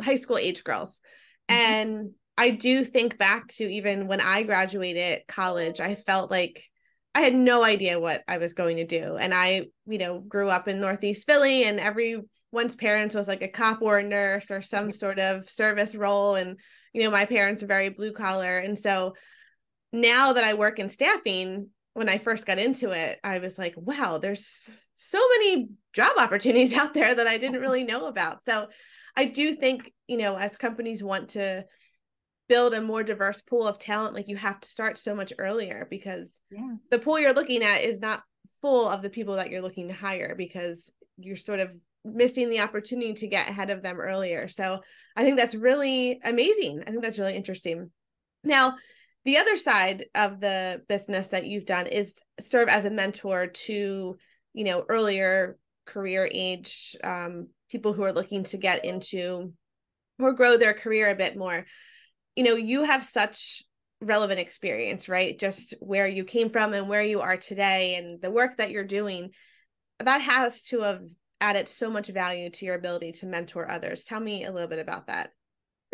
high 0.00 0.16
school 0.16 0.38
age 0.38 0.64
girls. 0.64 1.00
Mm-hmm. 1.48 1.60
And 1.60 2.10
I 2.36 2.50
do 2.50 2.84
think 2.84 3.16
back 3.16 3.46
to 3.48 3.64
even 3.64 4.08
when 4.08 4.20
I 4.20 4.42
graduated 4.42 5.22
college, 5.28 5.80
I 5.80 5.94
felt 5.94 6.30
like 6.30 6.64
I 7.14 7.20
had 7.20 7.34
no 7.34 7.62
idea 7.62 8.00
what 8.00 8.24
I 8.26 8.38
was 8.38 8.54
going 8.54 8.76
to 8.76 8.86
do. 8.86 9.16
And 9.16 9.32
I, 9.32 9.66
you 9.86 9.98
know, 9.98 10.18
grew 10.18 10.48
up 10.48 10.66
in 10.66 10.80
Northeast 10.80 11.26
Philly 11.26 11.64
and 11.64 11.78
everyone's 11.78 12.76
parents 12.76 13.14
was 13.14 13.28
like 13.28 13.42
a 13.42 13.48
cop 13.48 13.82
or 13.82 13.98
a 13.98 14.02
nurse 14.02 14.50
or 14.50 14.62
some 14.62 14.90
sort 14.90 15.20
of 15.20 15.48
service 15.48 15.94
role. 15.94 16.34
And, 16.34 16.58
you 16.92 17.02
know, 17.02 17.10
my 17.10 17.24
parents 17.24 17.62
are 17.62 17.68
very 17.68 17.88
blue 17.88 18.12
collar. 18.12 18.58
And 18.58 18.76
so 18.76 19.14
now 19.92 20.32
that 20.32 20.42
I 20.42 20.54
work 20.54 20.80
in 20.80 20.88
staffing, 20.88 21.70
when 21.92 22.08
I 22.08 22.18
first 22.18 22.44
got 22.44 22.58
into 22.58 22.90
it, 22.90 23.20
I 23.22 23.38
was 23.38 23.56
like, 23.58 23.74
wow, 23.76 24.18
there's 24.18 24.68
so 24.94 25.24
many 25.38 25.68
job 25.92 26.18
opportunities 26.18 26.72
out 26.76 26.94
there 26.94 27.14
that 27.14 27.26
I 27.28 27.38
didn't 27.38 27.60
really 27.60 27.84
know 27.84 28.06
about. 28.06 28.44
So 28.44 28.66
I 29.16 29.26
do 29.26 29.54
think, 29.54 29.92
you 30.08 30.16
know, 30.16 30.36
as 30.36 30.56
companies 30.56 31.02
want 31.02 31.30
to 31.30 31.64
build 32.48 32.74
a 32.74 32.80
more 32.80 33.02
diverse 33.02 33.40
pool 33.40 33.66
of 33.66 33.78
talent 33.78 34.14
like 34.14 34.28
you 34.28 34.36
have 34.36 34.60
to 34.60 34.68
start 34.68 34.98
so 34.98 35.14
much 35.14 35.32
earlier 35.38 35.86
because 35.90 36.38
Yeah. 36.50 36.74
the 36.90 36.98
pool 36.98 37.18
you're 37.18 37.32
looking 37.32 37.62
at 37.62 37.82
is 37.82 38.00
not 38.00 38.22
full 38.60 38.88
of 38.88 39.02
the 39.02 39.10
people 39.10 39.36
that 39.36 39.50
you're 39.50 39.62
looking 39.62 39.88
to 39.88 39.94
hire 39.94 40.34
because 40.36 40.92
you're 41.18 41.36
sort 41.36 41.60
of 41.60 41.70
missing 42.04 42.50
the 42.50 42.60
opportunity 42.60 43.14
to 43.14 43.26
get 43.26 43.48
ahead 43.48 43.70
of 43.70 43.82
them 43.82 43.98
earlier. 43.98 44.48
So 44.48 44.80
I 45.16 45.24
think 45.24 45.36
that's 45.38 45.54
really 45.54 46.20
amazing. 46.22 46.82
I 46.86 46.90
think 46.90 47.02
that's 47.02 47.18
really 47.18 47.34
interesting. 47.34 47.90
Now, 48.42 48.74
the 49.24 49.38
other 49.38 49.56
side 49.56 50.06
of 50.14 50.38
the 50.40 50.82
business 50.86 51.28
that 51.28 51.46
you've 51.46 51.64
done 51.64 51.86
is 51.86 52.14
serve 52.40 52.68
as 52.68 52.84
a 52.84 52.90
mentor 52.90 53.46
to, 53.46 54.16
you 54.52 54.64
know, 54.64 54.84
earlier 54.88 55.56
career 55.86 56.28
age 56.30 56.94
um, 57.02 57.48
people 57.70 57.94
who 57.94 58.02
are 58.02 58.12
looking 58.12 58.44
to 58.44 58.58
get 58.58 58.84
into 58.84 59.52
or 60.18 60.32
grow 60.32 60.56
their 60.58 60.74
career 60.74 61.10
a 61.10 61.16
bit 61.16 61.36
more. 61.36 61.64
You 62.36 62.44
know, 62.44 62.54
you 62.54 62.84
have 62.84 63.04
such 63.04 63.62
relevant 64.00 64.40
experience, 64.40 65.08
right? 65.08 65.38
Just 65.38 65.74
where 65.80 66.08
you 66.08 66.24
came 66.24 66.50
from 66.50 66.74
and 66.74 66.88
where 66.88 67.02
you 67.02 67.20
are 67.20 67.36
today 67.36 67.94
and 67.96 68.20
the 68.20 68.30
work 68.30 68.56
that 68.58 68.70
you're 68.70 68.84
doing. 68.84 69.30
That 70.00 70.20
has 70.20 70.62
to 70.64 70.80
have 70.80 71.02
added 71.40 71.68
so 71.68 71.90
much 71.90 72.08
value 72.08 72.50
to 72.50 72.64
your 72.64 72.74
ability 72.74 73.12
to 73.12 73.26
mentor 73.26 73.70
others. 73.70 74.04
Tell 74.04 74.20
me 74.20 74.44
a 74.44 74.52
little 74.52 74.68
bit 74.68 74.78
about 74.78 75.06
that. 75.06 75.30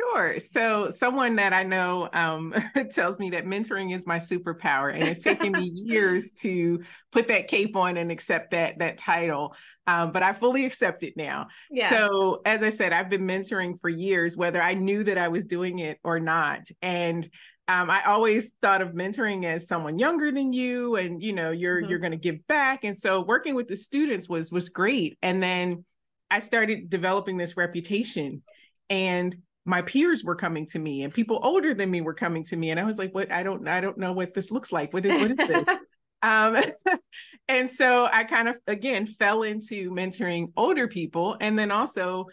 Sure. 0.00 0.38
So 0.40 0.90
someone 0.90 1.36
that 1.36 1.52
I 1.52 1.62
know 1.62 2.08
um, 2.12 2.54
tells 2.90 3.18
me 3.18 3.30
that 3.30 3.44
mentoring 3.44 3.94
is 3.94 4.06
my 4.06 4.18
superpower, 4.18 4.94
and 4.94 5.02
it's 5.02 5.22
taken 5.22 5.52
me 5.52 5.70
years 5.74 6.30
to 6.40 6.80
put 7.12 7.28
that 7.28 7.48
cape 7.48 7.76
on 7.76 7.96
and 7.96 8.10
accept 8.10 8.52
that 8.52 8.78
that 8.78 8.98
title. 8.98 9.54
Um, 9.86 10.12
but 10.12 10.22
I 10.22 10.32
fully 10.32 10.64
accept 10.64 11.02
it 11.02 11.16
now. 11.16 11.48
Yeah. 11.70 11.90
So 11.90 12.40
as 12.44 12.62
I 12.62 12.70
said, 12.70 12.92
I've 12.92 13.10
been 13.10 13.26
mentoring 13.26 13.80
for 13.80 13.88
years, 13.88 14.36
whether 14.36 14.62
I 14.62 14.74
knew 14.74 15.04
that 15.04 15.18
I 15.18 15.28
was 15.28 15.44
doing 15.44 15.80
it 15.80 15.98
or 16.02 16.18
not, 16.18 16.68
and 16.82 17.28
um, 17.68 17.88
I 17.88 18.02
always 18.04 18.50
thought 18.62 18.82
of 18.82 18.90
mentoring 18.94 19.44
as 19.44 19.68
someone 19.68 19.98
younger 19.98 20.32
than 20.32 20.52
you, 20.52 20.96
and 20.96 21.22
you 21.22 21.32
know, 21.32 21.50
you're 21.50 21.82
Mhm. 21.82 21.88
you're 21.90 21.98
going 21.98 22.10
to 22.12 22.16
give 22.16 22.46
back. 22.46 22.84
And 22.84 22.98
so 22.98 23.20
working 23.22 23.54
with 23.54 23.68
the 23.68 23.76
students 23.76 24.28
was 24.28 24.50
was 24.50 24.68
great. 24.70 25.18
And 25.22 25.42
then 25.42 25.84
I 26.30 26.40
started 26.40 26.90
developing 26.90 27.36
this 27.36 27.56
reputation, 27.56 28.42
and 28.88 29.36
my 29.64 29.82
peers 29.82 30.24
were 30.24 30.34
coming 30.36 30.66
to 30.66 30.78
me 30.78 31.02
and 31.02 31.12
people 31.12 31.38
older 31.42 31.74
than 31.74 31.90
me 31.90 32.00
were 32.00 32.14
coming 32.14 32.44
to 32.44 32.56
me 32.56 32.70
and 32.70 32.80
i 32.80 32.84
was 32.84 32.98
like 32.98 33.14
what? 33.14 33.30
I 33.30 33.42
don't 33.42 33.68
i 33.68 33.80
don't 33.80 33.98
know 33.98 34.12
what 34.12 34.34
this 34.34 34.50
looks 34.50 34.72
like. 34.72 34.92
What 34.92 35.04
is 35.06 35.20
what 35.20 35.30
is 35.30 35.38
this? 35.46 35.66
Um 36.22 36.58
and 37.48 37.70
so 37.70 38.06
i 38.12 38.24
kind 38.24 38.48
of 38.48 38.56
again 38.66 39.06
fell 39.06 39.42
into 39.42 39.90
mentoring 39.90 40.52
older 40.54 40.86
people 40.86 41.38
and 41.40 41.58
then 41.58 41.70
also 41.70 42.26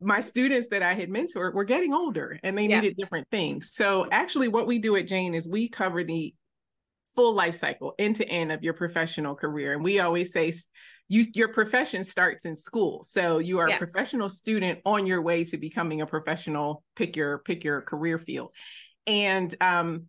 my 0.00 0.20
students 0.20 0.68
that 0.70 0.82
i 0.84 0.94
had 0.94 1.08
mentored 1.08 1.52
were 1.52 1.64
getting 1.64 1.92
older 1.92 2.38
and 2.44 2.56
they 2.56 2.68
Yeah. 2.68 2.80
needed 2.80 2.96
different 2.96 3.26
things. 3.30 3.72
So 3.74 4.06
actually 4.12 4.46
what 4.46 4.68
we 4.68 4.78
do 4.78 4.94
at 4.94 5.08
jane 5.08 5.34
is 5.34 5.48
we 5.48 5.68
cover 5.68 6.04
the 6.04 6.32
full 7.14 7.34
life 7.34 7.54
cycle 7.54 7.94
end 7.98 8.16
to 8.16 8.28
end 8.28 8.52
of 8.52 8.62
your 8.62 8.74
professional 8.74 9.34
career. 9.34 9.72
And 9.74 9.82
we 9.82 10.00
always 10.00 10.32
say 10.32 10.52
you 11.08 11.24
your 11.34 11.48
profession 11.48 12.04
starts 12.04 12.44
in 12.44 12.54
school. 12.56 13.02
So 13.02 13.38
you 13.38 13.58
are 13.58 13.68
Yeah. 13.68 13.76
a 13.76 13.78
professional 13.78 14.28
student 14.28 14.80
on 14.84 15.06
your 15.06 15.22
way 15.22 15.44
to 15.44 15.56
becoming 15.56 16.02
a 16.02 16.06
professional 16.06 16.84
pick 16.96 17.16
your 17.16 17.38
pick 17.38 17.64
your 17.64 17.80
career 17.82 18.18
field. 18.18 18.50
And 19.06 19.54
um 19.60 20.08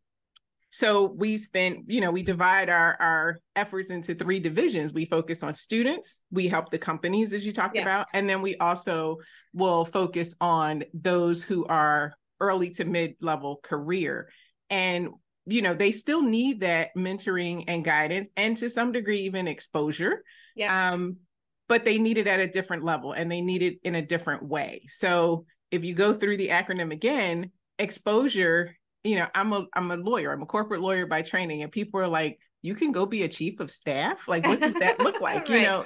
so 0.71 1.05
we 1.05 1.37
spend 1.37 1.85
you 1.87 1.99
know 2.01 2.11
we 2.11 2.21
divide 2.21 2.69
our 2.69 2.95
our 2.99 3.39
efforts 3.55 3.89
into 3.89 4.13
three 4.13 4.39
divisions. 4.39 4.93
We 4.93 5.05
focus 5.05 5.41
on 5.41 5.53
students 5.53 6.19
we 6.31 6.47
help 6.47 6.69
the 6.69 6.77
companies 6.77 7.33
as 7.33 7.45
you 7.45 7.53
talked 7.53 7.75
Yeah. 7.75 7.83
about 7.83 8.07
and 8.13 8.29
then 8.29 8.41
we 8.41 8.55
also 8.57 9.17
will 9.53 9.85
focus 9.85 10.35
on 10.41 10.83
those 10.93 11.41
who 11.41 11.65
are 11.65 12.13
early 12.41 12.69
to 12.71 12.85
mid 12.85 13.15
level 13.21 13.59
career. 13.63 14.29
And 14.69 15.09
you 15.49 15.61
know 15.61 15.73
they 15.73 15.91
still 15.91 16.21
need 16.21 16.61
that 16.61 16.89
mentoring 16.95 17.65
and 17.67 17.83
guidance 17.83 18.29
and 18.37 18.55
to 18.57 18.69
some 18.69 18.91
degree 18.91 19.21
even 19.21 19.47
exposure. 19.47 20.23
Yeah. 20.55 20.91
um 20.93 21.17
but 21.67 21.85
they 21.85 21.99
need 21.99 22.17
it 22.17 22.25
at 22.25 22.39
a 22.39 22.47
different 22.47 22.83
level 22.83 23.11
and 23.13 23.31
they 23.31 23.41
need 23.41 23.61
it 23.61 23.79
in 23.83 23.93
a 23.95 24.01
different 24.01 24.41
way. 24.43 24.85
So 24.87 25.45
if 25.71 25.83
you 25.83 25.93
go 25.93 26.13
through 26.13 26.37
the 26.37 26.49
acronym 26.49 26.91
again 26.91 27.51
exposure 27.77 28.75
you 29.03 29.15
know 29.15 29.27
i'm 29.33 29.53
a 29.53 29.65
i'm 29.73 29.89
a 29.91 29.95
lawyer. 29.95 30.31
I'm 30.33 30.41
a 30.41 30.45
corporate 30.45 30.81
lawyer 30.81 31.05
by 31.05 31.21
training 31.21 31.63
and 31.63 31.71
people 31.71 31.99
are 32.01 32.07
like 32.07 32.39
you 32.61 32.75
can 32.75 32.91
go 32.91 33.05
be 33.05 33.23
a 33.23 33.29
chief 33.29 33.59
of 33.61 33.71
staff? 33.71 34.27
Like 34.27 34.45
what 34.45 34.59
does 34.59 34.73
that 34.75 34.99
look 34.99 35.21
like? 35.21 35.47
You 35.55 35.61
know 35.61 35.85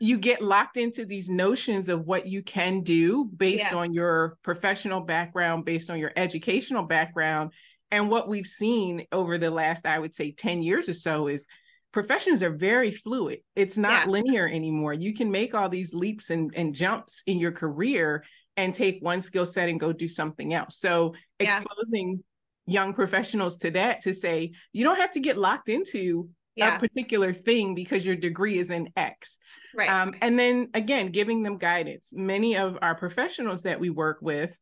you 0.00 0.16
get 0.16 0.40
locked 0.40 0.76
into 0.76 1.04
these 1.04 1.28
notions 1.28 1.88
of 1.88 2.06
what 2.06 2.26
you 2.26 2.40
can 2.42 2.82
do 2.82 3.24
based 3.24 3.70
Yeah. 3.72 3.78
on 3.78 3.92
your 3.92 4.38
professional 4.42 5.00
background 5.00 5.64
based 5.64 5.90
on 5.90 5.98
your 5.98 6.12
educational 6.16 6.84
background 6.84 7.52
and 7.90 8.10
what 8.10 8.28
we've 8.28 8.46
seen 8.46 9.06
over 9.12 9.38
the 9.38 9.50
last 9.50 9.86
i 9.86 9.98
would 9.98 10.14
say 10.14 10.30
10 10.32 10.62
years 10.62 10.88
or 10.88 10.94
so 10.94 11.28
is 11.28 11.46
professions 11.92 12.42
are 12.42 12.50
very 12.50 12.90
fluid 12.90 13.40
it's 13.56 13.78
not 13.78 14.06
Yeah. 14.06 14.10
linear 14.12 14.48
anymore 14.48 14.92
you 14.92 15.14
can 15.14 15.30
make 15.30 15.54
all 15.54 15.68
these 15.68 15.94
leaps 15.94 16.30
and, 16.30 16.52
and 16.54 16.74
jumps 16.74 17.22
in 17.26 17.38
your 17.38 17.52
career 17.52 18.24
and 18.56 18.74
take 18.74 19.02
one 19.02 19.20
skill 19.20 19.46
set 19.46 19.68
and 19.68 19.80
go 19.80 19.92
do 19.92 20.08
something 20.08 20.52
else 20.54 20.78
so 20.78 21.14
Yeah. 21.40 21.58
exposing 21.60 22.22
young 22.66 22.92
professionals 22.92 23.56
to 23.58 23.70
that 23.70 24.00
to 24.02 24.12
say 24.12 24.52
you 24.72 24.84
don't 24.84 24.98
have 24.98 25.12
to 25.12 25.20
get 25.20 25.38
locked 25.38 25.68
into 25.70 26.28
Yeah. 26.54 26.76
a 26.76 26.78
particular 26.78 27.32
thing 27.32 27.74
because 27.74 28.04
your 28.04 28.16
degree 28.16 28.58
is 28.58 28.70
in 28.70 28.90
x 28.96 29.38
Right. 29.74 29.88
um, 29.88 30.14
and 30.22 30.38
then 30.38 30.68
again, 30.74 31.12
giving 31.12 31.42
them 31.42 31.56
guidance. 31.58 32.12
Many 32.12 32.56
of 32.56 32.78
our 32.82 32.94
professionals 32.96 33.62
that 33.62 33.78
we 33.78 33.90
work 33.90 34.18
with 34.22 34.56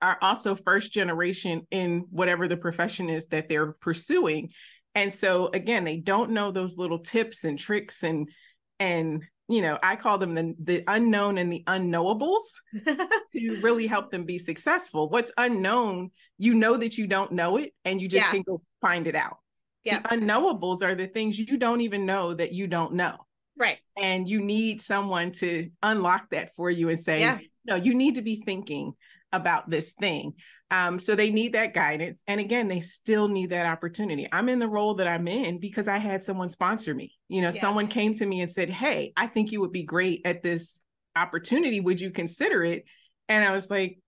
are 0.00 0.18
also 0.22 0.54
first 0.54 0.92
generation 0.92 1.66
in 1.70 2.06
whatever 2.10 2.48
the 2.48 2.56
profession 2.56 3.08
is 3.08 3.26
that 3.28 3.48
they're 3.48 3.72
pursuing. 3.72 4.50
And 4.94 5.12
so 5.12 5.50
again, 5.52 5.84
they 5.84 5.96
don't 5.96 6.30
know 6.30 6.50
those 6.50 6.76
little 6.78 6.98
tips 7.00 7.44
and 7.44 7.58
tricks 7.58 8.02
and 8.02 8.28
and 8.80 9.24
you 9.50 9.62
know, 9.62 9.78
I 9.82 9.96
call 9.96 10.18
them 10.18 10.34
the 10.34 10.54
the 10.62 10.84
unknown 10.86 11.38
and 11.38 11.50
the 11.50 11.64
unknowables 11.66 12.42
to 13.32 13.60
really 13.62 13.86
help 13.86 14.10
them 14.10 14.24
be 14.24 14.38
successful. 14.38 15.08
What's 15.08 15.32
unknown, 15.38 16.10
you 16.36 16.54
know 16.54 16.76
that 16.76 16.98
you 16.98 17.06
don't 17.06 17.32
know 17.32 17.56
it 17.56 17.72
and 17.84 18.00
you 18.00 18.08
just 18.08 18.26
Yeah. 18.26 18.30
can 18.32 18.42
go 18.42 18.60
find 18.80 19.06
it 19.06 19.14
out. 19.14 19.38
Yeah. 19.84 20.00
The 20.00 20.08
unknowables 20.10 20.82
are 20.82 20.94
the 20.94 21.06
things 21.06 21.38
you 21.38 21.56
don't 21.56 21.80
even 21.80 22.04
know 22.04 22.34
that 22.34 22.52
you 22.52 22.66
don't 22.66 22.92
know 22.94 23.16
right. 23.56 23.78
and 23.96 24.28
you 24.28 24.40
need 24.42 24.82
someone 24.82 25.32
to 25.32 25.70
unlock 25.82 26.28
that 26.30 26.54
for 26.54 26.70
you 26.70 26.88
and 26.90 26.98
say 26.98 27.20
Yeah. 27.20 27.38
no 27.64 27.74
you 27.76 27.94
need 27.94 28.16
to 28.16 28.22
be 28.22 28.42
thinking 28.44 28.92
about 29.32 29.68
this 29.68 29.92
thing. 29.92 30.34
Um, 30.70 30.98
so 30.98 31.14
they 31.14 31.30
need 31.30 31.54
that 31.54 31.74
guidance. 31.74 32.22
And 32.26 32.40
again 32.40 32.68
they 32.68 32.80
still 32.80 33.28
need 33.28 33.50
that 33.50 33.66
opportunity. 33.66 34.26
I'm 34.32 34.48
in 34.48 34.58
the 34.58 34.68
role 34.68 34.94
that 34.94 35.06
i'm 35.06 35.28
in 35.28 35.58
because 35.58 35.88
i 35.88 35.98
had 35.98 36.22
someone 36.24 36.50
sponsor 36.50 36.94
me. 36.94 37.16
You 37.28 37.42
know 37.42 37.50
Yeah. 37.52 37.60
someone 37.60 37.88
came 37.88 38.14
to 38.14 38.26
me 38.26 38.40
and 38.42 38.50
said 38.50 38.70
hey 38.70 39.12
i 39.16 39.26
think 39.26 39.52
you 39.52 39.60
would 39.60 39.72
be 39.72 39.82
great 39.82 40.22
at 40.24 40.42
this 40.42 40.80
opportunity. 41.16 41.80
Would 41.80 42.00
you 42.00 42.10
consider 42.10 42.62
it? 42.64 42.84
And 43.28 43.44
i 43.44 43.52
was 43.52 43.70
like 43.70 43.98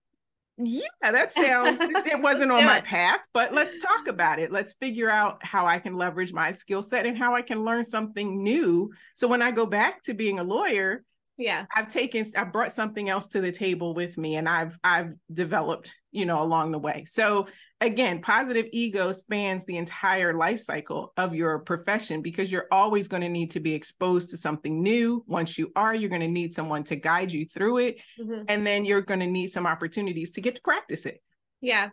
yeah 0.57 0.81
that 1.01 1.31
sounds 1.45 1.79
it, 1.81 2.21
wasn't 2.21 2.51
on 2.51 2.65
my 2.65 2.77
it. 2.79 2.83
path 2.83 3.21
but 3.33 3.53
let's 3.53 3.77
talk 3.77 4.07
about 4.07 4.37
it. 4.39 4.51
Let's 4.51 4.73
figure 4.73 5.09
out 5.09 5.43
how 5.45 5.65
i 5.65 5.79
can 5.79 5.93
leverage 5.95 6.33
my 6.33 6.51
skill 6.51 6.81
set 6.83 7.05
and 7.05 7.17
how 7.17 7.33
i 7.35 7.41
can 7.41 7.63
learn 7.63 7.83
something 7.83 8.43
new. 8.43 8.91
So 9.15 9.27
when 9.27 9.41
i 9.41 9.51
go 9.51 9.65
back 9.65 10.03
to 10.03 10.13
being 10.13 10.39
a 10.39 10.43
lawyer 10.43 11.03
Yeah. 11.41 11.65
I've 11.75 11.89
taken 11.89 12.25
I 12.37 12.43
brought 12.43 12.71
something 12.71 13.09
else 13.09 13.27
to 13.29 13.41
the 13.41 13.51
table 13.51 13.93
with 13.95 14.17
me 14.17 14.35
and 14.35 14.47
I've 14.47 14.77
I've 14.83 15.13
developed, 15.33 15.93
you 16.11 16.25
know, 16.25 16.41
along 16.41 16.71
the 16.71 16.79
way. 16.79 17.05
So 17.07 17.47
again, 17.79 18.21
positive 18.21 18.67
ego 18.71 19.11
spans 19.11 19.65
the 19.65 19.77
entire 19.77 20.33
life 20.35 20.59
cycle 20.59 21.13
of 21.17 21.33
your 21.33 21.59
profession 21.59 22.21
because 22.21 22.51
you're 22.51 22.67
always 22.71 23.07
going 23.07 23.23
to 23.23 23.29
need 23.29 23.51
to 23.51 23.59
be 23.59 23.73
exposed 23.73 24.29
to 24.29 24.37
something 24.37 24.83
new. 24.83 25.23
Once 25.27 25.57
you 25.57 25.71
are, 25.75 25.95
you're 25.95 26.09
going 26.09 26.21
to 26.21 26.27
need 26.27 26.53
someone 26.53 26.83
to 26.83 26.95
guide 26.95 27.31
you 27.31 27.45
through 27.45 27.79
it 27.79 27.97
Mhm. 28.19 28.45
and 28.47 28.65
then 28.67 28.85
you're 28.85 29.01
going 29.01 29.21
to 29.21 29.27
need 29.27 29.47
some 29.47 29.65
opportunities 29.65 30.31
to 30.31 30.41
get 30.41 30.55
to 30.55 30.61
practice 30.61 31.05
it. 31.07 31.21
Yeah. 31.59 31.89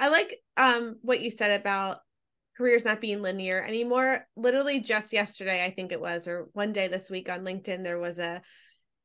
I 0.00 0.08
like 0.08 0.40
um 0.56 0.96
what 1.02 1.20
you 1.20 1.30
said 1.30 1.60
about 1.60 1.98
careers 2.56 2.84
not 2.84 3.00
being 3.00 3.22
linear 3.22 3.62
anymore. 3.62 4.26
Literally 4.34 4.80
just 4.80 5.12
yesterday, 5.12 5.64
I 5.64 5.70
think 5.70 5.92
it 5.92 6.00
was, 6.00 6.26
or 6.26 6.48
one 6.54 6.72
day 6.72 6.88
this 6.88 7.08
week 7.08 7.30
on 7.30 7.44
LinkedIn, 7.44 7.84
there 7.84 8.00
was 8.00 8.18
a 8.18 8.42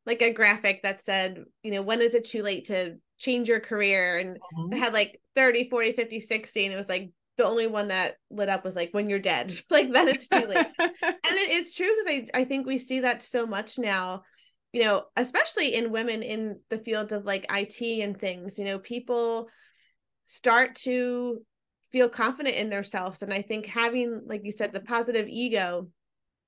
like 0.06 0.22
a 0.22 0.34
graphic 0.34 0.84
that 0.84 1.02
said, 1.02 1.44
you 1.64 1.72
know, 1.72 1.82
when 1.82 2.02
is 2.02 2.14
it 2.14 2.26
too 2.26 2.44
late 2.44 2.66
to 2.66 2.98
change 3.18 3.48
your 3.48 3.60
career? 3.60 4.18
And 4.18 4.38
it 4.72 4.78
had 4.78 4.94
like 4.94 5.22
30, 5.36 5.70
40, 5.70 5.94
50, 5.94 6.20
60. 6.20 6.66
And 6.66 6.74
it 6.74 6.78
was 6.78 6.90
like 6.90 7.12
the 7.38 7.46
only 7.46 7.68
one 7.68 7.88
that 7.88 8.16
lit 8.30 8.50
up 8.50 8.64
was 8.64 8.76
like 8.76 8.90
when 8.92 9.10
you're 9.10 9.20
dead. 9.20 9.54
like 9.70 9.92
then 9.92 10.08
it's 10.08 10.28
too 10.28 10.46
late. 10.46 10.68
and 10.80 10.90
it 11.02 11.50
is 11.52 11.74
true 11.74 11.90
because 11.90 12.30
I, 12.36 12.42
I 12.42 12.44
think 12.46 12.66
we 12.66 12.78
see 12.78 13.02
that 13.02 13.24
so 13.24 13.46
much 13.46 13.78
now 13.78 14.24
you 14.74 14.82
know 14.82 15.04
especially 15.16 15.76
in 15.76 15.92
women 15.92 16.22
in 16.22 16.60
the 16.70 16.80
field 16.80 17.14
of 17.14 17.26
like 17.26 17.46
it 17.50 18.02
and 18.02 18.20
things 18.20 18.60
you 18.60 18.66
know 18.66 18.80
people 18.80 19.48
start 20.26 20.76
to 20.76 21.40
feel 21.92 22.10
confident 22.10 22.56
in 22.56 22.70
themselves 22.70 23.22
and 23.22 23.34
i 23.34 23.42
think 23.42 23.66
having 23.68 24.22
like 24.26 24.42
you 24.44 24.52
said 24.52 24.74
the 24.74 24.82
positive 24.82 25.28
ego 25.30 25.88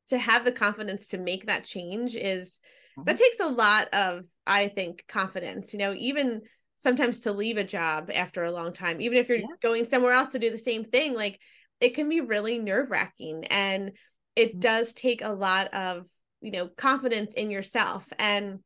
to 0.08 0.18
have 0.18 0.44
the 0.44 0.52
confidence 0.52 1.08
to 1.08 1.18
make 1.18 1.46
that 1.46 1.64
change 1.64 2.16
is 2.16 2.60
that 3.04 3.18
takes 3.18 3.40
a 3.40 3.48
lot 3.50 3.88
of 3.94 4.24
i 4.48 4.68
think 4.68 5.04
confidence 5.08 5.74
you 5.74 5.80
know 5.80 5.94
even 5.98 6.42
sometimes 6.78 7.22
to 7.22 7.32
leave 7.32 7.58
a 7.58 7.64
job 7.64 8.12
after 8.14 8.44
a 8.44 8.52
long 8.52 8.74
time, 8.74 9.02
even 9.02 9.18
if 9.18 9.30
you're 9.30 9.40
Yeah. 9.40 9.56
going 9.62 9.86
somewhere 9.86 10.14
else 10.14 10.30
to 10.30 10.40
do 10.40 10.50
the 10.50 10.58
same 10.58 10.84
thing, 10.84 11.14
like 11.14 11.40
it 11.80 11.96
can 11.96 12.10
be 12.10 12.22
really 12.22 12.60
nerve 12.60 12.92
wracking. 12.92 13.46
And 13.46 13.94
it 14.36 14.54
Mhm. 14.54 14.60
does 14.60 14.94
take 14.94 15.24
a 15.24 15.32
lot 15.34 15.74
of, 15.74 16.06
you 16.42 16.52
know, 16.52 16.68
confidence 16.68 17.34
in 17.34 17.50
yourself. 17.50 18.06
And, 18.20 18.60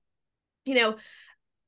you 0.65 0.75
know, 0.75 0.97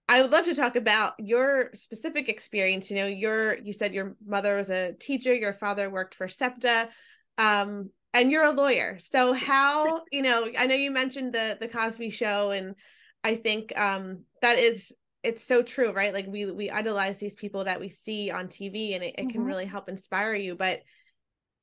I 0.09 0.21
would 0.21 0.31
love 0.31 0.45
to 0.45 0.55
talk 0.55 0.75
about 0.75 1.13
your 1.19 1.69
specific 1.73 2.27
experience. 2.27 2.89
You 2.89 2.97
know, 2.97 3.07
your 3.07 3.57
you 3.59 3.71
said 3.71 3.93
your 3.93 4.15
mother 4.25 4.55
was 4.57 4.69
a 4.69 4.93
teacher, 4.93 5.33
your 5.33 5.53
father 5.53 5.89
worked 5.89 6.15
for 6.15 6.27
SEPTA, 6.27 6.89
um, 7.37 7.91
and 8.13 8.31
you're 8.31 8.43
a 8.45 8.51
lawyer. 8.51 8.97
So 8.99 9.33
how, 9.33 10.03
you 10.11 10.21
know, 10.21 10.49
I 10.57 10.67
know 10.67 10.75
you 10.75 10.91
mentioned 10.91 11.33
the 11.33 11.57
the 11.59 11.67
Cosby 11.67 12.09
show, 12.09 12.51
and 12.51 12.75
I 13.23 13.35
think 13.35 13.77
um 13.79 14.23
that 14.41 14.57
is 14.57 14.93
it's 15.23 15.43
so 15.43 15.61
true, 15.61 15.91
right? 15.91 16.13
Like 16.13 16.27
we 16.27 16.45
we 16.51 16.69
idolize 16.69 17.19
these 17.19 17.35
people 17.35 17.65
that 17.65 17.79
we 17.79 17.89
see 17.89 18.31
on 18.31 18.47
TV 18.49 18.93
and 18.95 19.03
it, 19.03 19.15
it 19.17 19.29
can 19.29 19.41
Mhm. 19.41 19.45
really 19.45 19.65
help 19.65 19.89
inspire 19.89 20.33
you. 20.35 20.55
But 20.55 20.81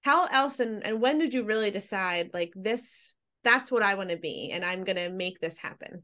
how 0.02 0.26
else 0.26 0.60
and 0.60 0.84
and 0.86 1.00
when 1.00 1.18
did 1.18 1.34
you 1.34 1.44
really 1.44 1.70
decide 1.70 2.30
like 2.34 2.52
this 2.56 3.14
that's 3.44 3.70
what 3.72 3.82
I 3.82 3.94
want 3.94 4.10
to 4.10 4.16
be 4.16 4.50
and 4.52 4.64
I'm 4.64 4.84
gonna 4.84 5.10
make 5.10 5.40
this 5.40 5.58
happen? 5.58 6.02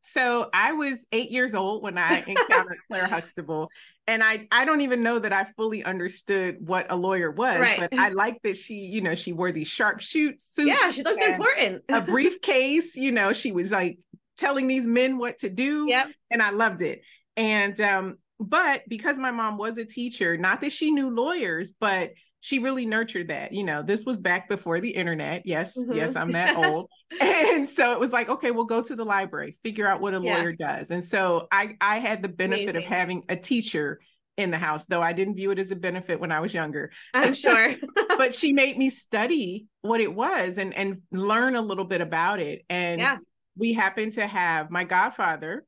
So 0.00 0.48
I 0.54 0.72
was 0.72 1.04
eight 1.12 1.30
years 1.30 1.54
old 1.54 1.82
when 1.82 1.98
I 1.98 2.22
encountered 2.26 2.78
Claire 2.88 3.06
Huxtable, 3.06 3.70
and 4.06 4.22
I 4.22 4.46
I 4.50 4.64
don't 4.64 4.80
even 4.80 5.02
know 5.02 5.18
that 5.18 5.32
I 5.32 5.44
fully 5.56 5.84
understood 5.84 6.56
what 6.60 6.86
a 6.90 6.96
lawyer 6.96 7.30
was, 7.30 7.60
Right. 7.60 7.78
but 7.80 7.94
I 7.98 8.08
liked 8.24 8.42
that 8.44 8.56
she 8.56 8.74
you 8.74 9.00
know 9.00 9.14
she 9.14 9.32
wore 9.32 9.52
these 9.52 9.68
sharp 9.68 10.00
shoot 10.00 10.42
suits. 10.42 10.68
yeah, 10.80 10.90
she 10.90 11.02
looked 11.02 11.22
important. 11.22 11.82
a 11.88 12.00
briefcase. 12.12 12.96
You 12.96 13.12
know, 13.12 13.32
she 13.32 13.52
was 13.52 13.70
like 13.70 13.98
telling 14.36 14.66
these 14.68 14.86
men 14.86 15.18
what 15.18 15.38
to 15.40 15.50
do, 15.50 15.86
yep. 15.88 16.08
and 16.30 16.40
I 16.42 16.50
loved 16.50 16.80
it. 16.82 17.02
And 17.36 17.78
um, 17.80 18.18
but 18.40 18.82
because 18.88 19.18
my 19.18 19.32
mom 19.32 19.58
was 19.58 19.78
a 19.78 19.84
teacher, 19.84 20.36
not 20.36 20.60
that 20.60 20.72
she 20.72 20.90
knew 20.92 21.10
lawyers, 21.10 21.72
but 21.78 22.10
she 22.40 22.58
really 22.60 22.86
nurtured 22.86 23.28
that. 23.28 23.52
You 23.52 23.64
know, 23.64 23.82
this 23.82 24.04
was 24.04 24.16
back 24.18 24.48
before 24.48 24.80
the 24.80 24.90
internet. 24.90 25.42
Yes, 25.44 25.76
Mhm. 25.76 25.94
yes, 25.94 26.16
I'm 26.16 26.32
that 26.32 26.56
old. 26.56 26.88
and 27.20 27.68
so 27.68 27.92
it 27.92 28.00
was 28.00 28.12
like, 28.12 28.28
okay, 28.28 28.50
we'll 28.52 28.64
go 28.64 28.82
to 28.82 28.94
the 28.96 29.04
library, 29.04 29.58
figure 29.64 29.86
out 29.86 30.00
what 30.00 30.14
a 30.14 30.20
Yeah. 30.22 30.36
lawyer 30.38 30.52
does. 30.52 30.90
And 30.90 31.04
so 31.04 31.48
I 31.50 31.76
I 31.80 31.98
had 31.98 32.22
the 32.22 32.28
benefit 32.28 32.70
Amazing. 32.70 32.76
of 32.76 32.84
having 32.84 33.22
a 33.28 33.36
teacher 33.36 34.00
in 34.36 34.52
the 34.52 34.58
house, 34.58 34.86
though 34.86 35.02
I 35.02 35.12
didn't 35.12 35.34
view 35.34 35.50
it 35.50 35.58
as 35.58 35.72
a 35.72 35.76
benefit 35.76 36.20
when 36.20 36.30
I 36.30 36.38
was 36.38 36.54
younger. 36.54 36.92
I'm 37.14 37.34
sure. 37.34 37.74
But 38.18 38.34
she 38.34 38.52
made 38.52 38.76
me 38.76 38.90
study 38.90 39.66
what 39.82 40.00
it 40.00 40.12
was 40.12 40.58
and 40.58 40.74
and 40.74 41.02
learn 41.12 41.54
a 41.54 41.60
little 41.62 41.84
bit 41.84 42.00
about 42.00 42.40
it. 42.40 42.64
And 42.68 43.00
Yeah. 43.00 43.18
we 43.56 43.72
happened 43.72 44.12
to 44.14 44.26
have 44.26 44.70
my 44.70 44.84
godfather 44.84 45.64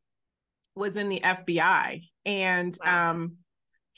was 0.77 0.97
in 0.97 1.09
the 1.09 1.21
FBI 1.21 2.03
and 2.25 2.77
Wow. 2.85 3.11
um 3.11 3.37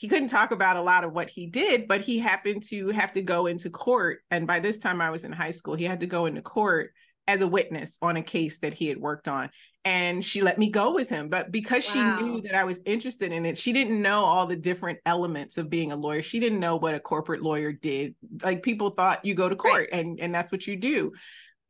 he 0.03 0.09
couldn't 0.09 0.27
talk 0.27 0.51
about 0.51 0.75
a 0.75 0.81
lot 0.81 1.05
of 1.05 1.13
what 1.13 1.29
he 1.29 1.45
did, 1.45 1.87
but 1.87 2.01
he 2.01 2.19
happened 2.19 2.61
to 2.61 2.89
have 2.89 3.13
to 3.13 3.21
go 3.21 3.45
into 3.45 3.69
court. 3.69 4.19
And 4.29 4.45
by 4.45 4.59
this 4.59 4.77
time 4.77 4.99
I 4.99 5.09
was 5.09 5.23
in 5.23 5.31
high 5.31 5.51
school, 5.51 5.75
he 5.75 5.85
had 5.85 6.01
to 6.01 6.07
go 6.07 6.25
into 6.25 6.41
court 6.41 6.91
as 7.25 7.41
a 7.41 7.47
witness 7.47 7.97
on 8.01 8.17
a 8.17 8.21
case 8.21 8.59
that 8.59 8.73
he 8.73 8.89
had 8.89 8.97
worked 8.97 9.29
on. 9.29 9.49
And 9.85 10.21
she 10.21 10.41
let 10.41 10.59
me 10.59 10.69
go 10.69 10.93
with 10.93 11.07
him. 11.07 11.29
But 11.29 11.53
because 11.53 11.85
she 11.85 12.03
knew 12.03 12.41
that 12.41 12.53
I 12.53 12.65
was 12.65 12.81
interested 12.83 13.31
in 13.31 13.45
it, 13.45 13.57
she 13.57 13.71
didn't 13.71 14.01
know 14.01 14.25
all 14.25 14.45
the 14.45 14.57
different 14.57 14.99
elements 15.05 15.57
of 15.57 15.69
being 15.69 15.93
a 15.93 15.95
lawyer. 15.95 16.21
She 16.21 16.41
didn't 16.41 16.59
know 16.59 16.75
what 16.75 16.95
a 16.95 16.99
corporate 16.99 17.41
lawyer 17.41 17.71
did. 17.71 18.13
Like 18.41 18.61
people 18.61 18.89
thought 18.89 19.23
you 19.23 19.35
go 19.35 19.47
to 19.47 19.55
court 19.55 19.87
and, 19.93 20.19
and 20.19 20.35
that's 20.35 20.51
what 20.51 20.67
you 20.67 20.75
do. 20.75 21.13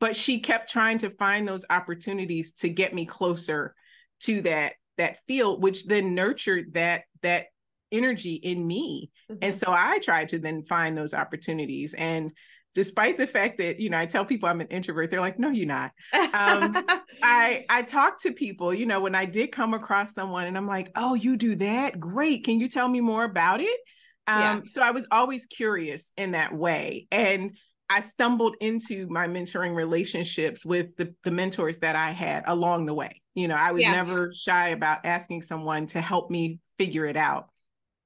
But 0.00 0.16
she 0.16 0.40
kept 0.40 0.72
trying 0.72 0.98
to 0.98 1.10
find 1.10 1.46
those 1.46 1.64
opportunities 1.70 2.50
to 2.54 2.68
get 2.68 2.94
me 2.94 3.06
closer 3.06 3.76
to 4.22 4.42
that 4.42 4.72
that 4.96 5.22
field, 5.22 5.62
which 5.62 5.86
then 5.86 6.16
nurtured 6.16 6.74
that 6.74 7.04
that 7.22 7.46
energy 7.94 8.34
in 8.34 8.66
me. 8.66 9.10
And 9.40 9.54
Mhm. 9.54 9.58
so 9.58 9.66
I 9.68 9.98
tried 10.00 10.28
to 10.30 10.38
then 10.38 10.64
find 10.64 10.96
those 10.96 11.14
opportunities. 11.14 11.94
And 11.94 12.32
despite 12.74 13.16
the 13.18 13.26
fact 13.26 13.58
that, 13.58 13.80
you 13.80 13.90
know, 13.90 13.98
I 13.98 14.06
tell 14.06 14.24
people 14.24 14.48
I'm 14.48 14.60
an 14.60 14.68
introvert, 14.68 15.10
they're 15.10 15.20
like, 15.20 15.38
no, 15.38 15.50
you're 15.50 15.66
not. 15.66 15.92
um, 16.32 16.82
I 17.22 17.64
I 17.70 17.82
talk 17.82 18.20
to 18.22 18.32
people, 18.32 18.74
you 18.74 18.84
know, 18.86 19.00
when 19.00 19.14
I 19.14 19.24
did 19.24 19.50
come 19.52 19.72
across 19.72 20.12
someone 20.12 20.46
and 20.46 20.56
I'm 20.58 20.66
like, 20.66 20.90
oh, 20.96 21.14
you 21.14 21.36
do 21.36 21.54
that? 21.56 21.98
Great. 21.98 22.44
Can 22.44 22.60
you 22.60 22.68
tell 22.68 22.88
me 22.88 23.00
more 23.00 23.24
about 23.24 23.60
it? 23.60 23.80
Um, 24.26 24.40
Yeah. 24.40 24.60
so 24.66 24.82
I 24.82 24.90
was 24.90 25.06
always 25.10 25.46
curious 25.46 26.12
in 26.16 26.32
that 26.32 26.54
way. 26.54 27.06
And 27.10 27.56
I 27.90 28.00
stumbled 28.00 28.56
into 28.60 29.06
my 29.08 29.26
mentoring 29.28 29.74
relationships 29.74 30.64
with 30.64 30.96
the, 30.96 31.14
the 31.24 31.30
mentors 31.30 31.78
that 31.80 31.96
I 31.96 32.10
had 32.10 32.44
along 32.46 32.86
the 32.86 32.94
way. 32.94 33.22
You 33.34 33.48
know, 33.48 33.56
I 33.56 33.72
was 33.72 33.82
Yeah. 33.82 33.92
never 33.92 34.32
shy 34.34 34.68
about 34.68 35.04
asking 35.04 35.42
someone 35.42 35.86
to 35.88 36.00
help 36.00 36.30
me 36.30 36.60
figure 36.78 37.04
it 37.04 37.16
out. 37.16 37.50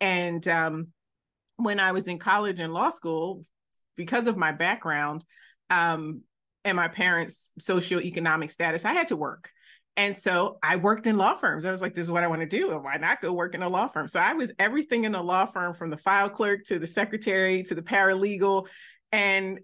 And 0.01 0.47
um, 0.49 0.89
when 1.57 1.81
I 1.81 1.93
was 1.93 2.09
in 2.09 2.19
college 2.19 2.61
and 2.61 2.73
law 2.73 2.91
school, 2.91 3.45
because 3.97 4.27
of 4.27 4.37
my 4.37 4.53
background 4.53 5.25
um, 5.71 6.23
and 6.65 6.77
my 6.77 6.89
parents' 6.89 7.51
socioeconomic 7.61 8.51
status, 8.51 8.85
I 8.85 8.93
had 8.93 9.09
to 9.09 9.17
work. 9.17 9.51
And 9.97 10.15
so 10.15 10.59
I 10.63 10.77
worked 10.77 11.09
in 11.09 11.17
law 11.17 11.35
firms. 11.35 11.65
I 11.65 11.73
was 11.73 11.83
like, 11.83 11.93
this 11.93 12.05
is 12.05 12.13
what 12.13 12.23
I 12.23 12.29
want 12.29 12.41
to 12.41 12.47
do. 12.47 12.71
Why 12.79 12.97
not 12.99 13.21
go 13.21 13.33
work 13.33 13.57
in 13.57 13.63
a 13.63 13.69
law 13.69 13.89
firm? 13.89 14.07
So 14.07 14.21
I 14.21 14.33
was 14.33 14.53
everything 14.61 15.03
in 15.03 15.17
a 15.17 15.21
law 15.21 15.45
firm 15.47 15.75
from 15.75 15.91
the 15.91 15.97
file 15.97 16.31
clerk 16.31 16.65
to 16.67 16.79
the 16.79 16.87
secretary 16.87 17.65
to 17.65 17.75
the 17.75 17.83
paralegal. 17.83 18.69
And 19.11 19.59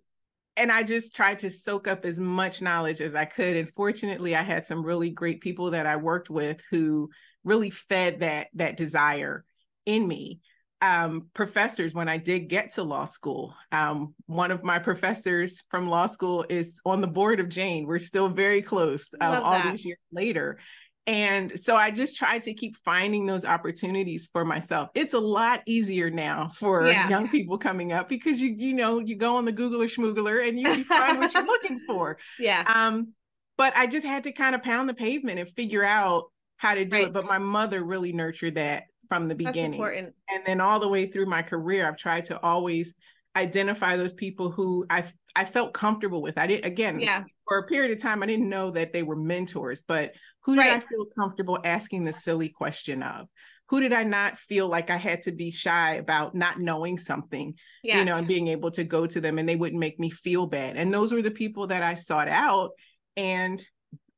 and 0.57 0.73
I 0.73 0.83
just 0.83 1.14
tried 1.14 1.40
to 1.40 1.51
soak 1.51 1.87
up 1.88 2.05
as 2.05 2.18
much 2.18 2.62
knowledge 2.62 3.01
as 3.01 3.14
I 3.14 3.25
could. 3.25 3.57
And 3.57 3.68
fortunately, 3.77 4.35
I 4.35 4.42
had 4.42 4.66
some 4.66 4.85
really 4.85 5.11
great 5.11 5.40
people 5.40 5.70
that 5.73 5.87
I 5.87 5.97
worked 5.97 6.31
with 6.31 6.61
who 6.70 7.11
really 7.44 7.70
fed 7.70 8.20
that 8.20 8.49
that 8.55 8.77
desire 8.77 9.44
in 9.87 10.07
me 10.07 10.40
um, 10.83 11.29
professors 11.33 11.94
when 11.94 12.09
I 12.09 12.18
did 12.18 12.49
get 12.49 12.73
to 12.73 12.83
law 12.83 13.07
school. 13.07 13.55
Um, 13.73 14.14
one 14.27 14.51
of 14.51 14.62
my 14.62 14.79
professors 14.79 15.62
from 15.70 15.88
law 15.88 16.07
school 16.07 16.44
is 16.51 16.79
on 16.85 17.01
the 17.01 17.07
board 17.07 17.40
of 17.40 17.49
Jane. 17.49 17.87
We're 17.87 17.99
still 17.99 18.29
very 18.29 18.61
close 18.61 19.09
um, 19.20 19.42
all 19.42 19.70
these 19.70 19.85
years 19.85 19.99
later. 20.12 20.59
And 21.07 21.59
so 21.59 21.77
I 21.77 21.90
just 21.90 22.16
tried 22.16 22.42
to 22.44 22.55
keep 22.55 22.77
finding 22.85 23.25
those 23.27 23.44
opportunities 23.44 24.29
for 24.33 24.44
myself. 24.44 24.88
It's 24.94 25.12
a 25.14 25.18
lot 25.18 25.62
easier 25.66 26.11
now 26.11 26.51
for 26.55 26.87
Yeah. 26.87 27.09
young 27.09 27.29
people 27.29 27.57
coming 27.59 27.92
up 27.92 28.09
because 28.09 28.40
you 28.40 28.55
you 28.57 28.73
know 28.75 28.99
you 28.99 29.16
go 29.16 29.37
on 29.37 29.44
the 29.44 29.53
Google 29.53 29.83
or 29.83 29.87
Schmoogler 29.87 30.47
and 30.47 30.59
you, 30.59 30.70
you 30.73 30.85
find 30.85 31.18
what 31.18 31.33
you're 31.35 31.47
looking 31.47 31.81
for. 31.87 32.18
yeah. 32.38 32.64
Um, 32.66 33.12
but 33.57 33.75
I 33.77 33.87
just 33.87 34.05
had 34.05 34.25
to 34.25 34.33
kind 34.33 34.55
of 34.55 34.62
pound 34.62 34.88
the 34.88 34.94
pavement 34.94 35.38
and 35.38 35.49
figure 35.51 35.85
out 35.85 36.25
how 36.57 36.75
to 36.75 36.85
do 36.85 36.97
Right. 36.97 37.07
it. 37.07 37.12
But 37.12 37.27
my 37.27 37.38
mother 37.38 37.83
really 37.85 38.12
nurtured 38.12 38.55
that 38.57 38.85
from 39.14 39.29
the 39.29 39.35
That's 39.35 39.48
beginning 39.53 39.74
important. 39.74 40.14
and 40.29 40.42
then 40.44 40.61
all 40.61 40.81
the 40.81 40.88
way 40.88 41.07
through 41.07 41.27
my 41.27 41.42
career 41.42 41.87
i've 41.87 41.96
tried 41.96 42.24
to 42.27 42.40
always 42.42 42.94
identify 43.37 43.96
those 43.96 44.12
people 44.12 44.50
who 44.50 44.85
i 44.90 45.05
i 45.37 45.44
felt 45.44 45.72
comfortable 45.72 46.20
with 46.22 46.37
i 46.38 46.46
did 46.46 46.64
again 46.64 46.98
Yeah. 47.00 47.24
for 47.46 47.59
a 47.59 47.66
period 47.66 47.92
of 47.92 48.03
time 48.03 48.22
i 48.22 48.27
didn't 48.27 48.48
know 48.48 48.70
that 48.72 48.92
they 48.92 49.03
were 49.03 49.16
mentors 49.16 49.83
but 49.83 50.12
who 50.42 50.57
did 50.57 50.66
i 50.66 50.81
feel 50.81 51.07
comfortable 51.16 51.59
asking 51.64 52.05
the 52.05 52.12
silly 52.12 52.48
question 52.48 53.03
of 53.03 53.29
who 53.68 53.81
did 53.81 53.92
i 53.92 54.03
not 54.03 54.38
feel 54.38 54.68
like 54.68 54.90
i 54.90 54.96
had 54.96 55.22
to 55.22 55.33
be 55.33 55.50
shy 55.50 55.94
about 55.94 56.35
not 56.35 56.61
knowing 56.61 56.98
something 56.98 57.55
Yeah. 57.83 57.98
you 57.98 58.05
know 58.05 58.16
and 58.16 58.27
being 58.29 58.48
able 58.48 58.70
to 58.72 58.85
go 58.85 59.07
to 59.07 59.20
them 59.20 59.38
and 59.38 59.48
they 59.48 59.57
wouldn't 59.57 59.81
make 59.81 59.98
me 60.00 60.11
feel 60.11 60.46
bad 60.46 60.77
and 60.77 60.92
those 60.92 61.12
were 61.12 61.22
the 61.22 61.31
people 61.31 61.68
that 61.68 61.83
i 61.83 61.94
sought 61.94 62.29
out 62.29 62.70
and 63.16 63.64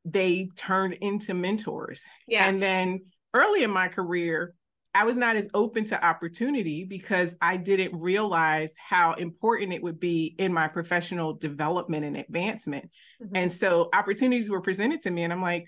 they 0.05 0.49
turned 0.57 0.95
into 0.95 1.35
mentors 1.35 2.03
yeah. 2.29 2.49
and 2.49 2.63
then 2.63 3.01
early 3.35 3.65
in 3.65 3.71
my 3.71 3.87
career, 3.89 4.55
I 4.97 5.05
was 5.05 5.17
not 5.19 5.37
as 5.37 5.47
open 5.53 5.85
to 5.87 6.05
opportunity 6.05 6.85
because 6.85 7.37
I 7.41 7.59
didn't 7.59 8.01
realize 8.01 8.75
how 8.79 9.13
important 9.13 9.75
it 9.75 9.83
would 9.83 10.01
be 10.01 10.35
in 10.39 10.53
my 10.55 10.69
professional 10.69 11.35
development 11.35 12.05
and 12.07 12.17
advancement. 12.17 12.91
Mhm. 13.23 13.31
And 13.35 13.53
so 13.53 13.91
opportunities 13.93 14.49
were 14.49 14.63
presented 14.63 15.03
to 15.03 15.11
me, 15.11 15.23
and 15.25 15.33
I'm 15.33 15.43
like, 15.43 15.67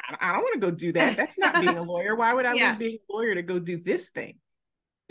I 0.00 0.16
I 0.20 0.32
don't 0.32 0.42
want 0.42 0.54
to 0.54 0.60
go 0.60 0.70
do 0.70 0.92
that. 0.92 1.16
That's 1.16 1.36
not 1.38 1.60
being 1.60 1.76
a 1.76 1.82
lawyer. 1.82 2.16
Why 2.16 2.32
would 2.32 2.46
I 2.46 2.54
Yeah. 2.56 2.70
leave 2.70 2.78
being 2.78 2.98
a 3.08 3.12
lawyer 3.12 3.34
to 3.34 3.42
go 3.42 3.58
do 3.58 3.82
this 3.82 4.08
thing? 4.10 4.38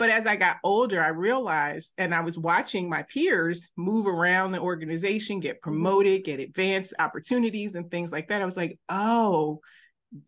But 0.00 0.10
as 0.10 0.26
I 0.26 0.34
got 0.36 0.56
older, 0.64 1.00
I 1.02 1.08
realized, 1.08 1.92
and 1.98 2.14
I 2.14 2.20
was 2.22 2.36
watching 2.38 2.88
my 2.88 3.02
peers 3.04 3.70
move 3.76 4.06
around 4.06 4.52
the 4.52 4.60
organization, 4.60 5.40
get 5.40 5.60
promoted, 5.62 6.24
get 6.24 6.40
advanced 6.40 6.94
opportunities, 6.98 7.74
and 7.74 7.90
things 7.90 8.10
like 8.10 8.28
that. 8.28 8.42
I 8.42 8.46
was 8.46 8.56
like, 8.56 8.78
oh, 8.88 9.60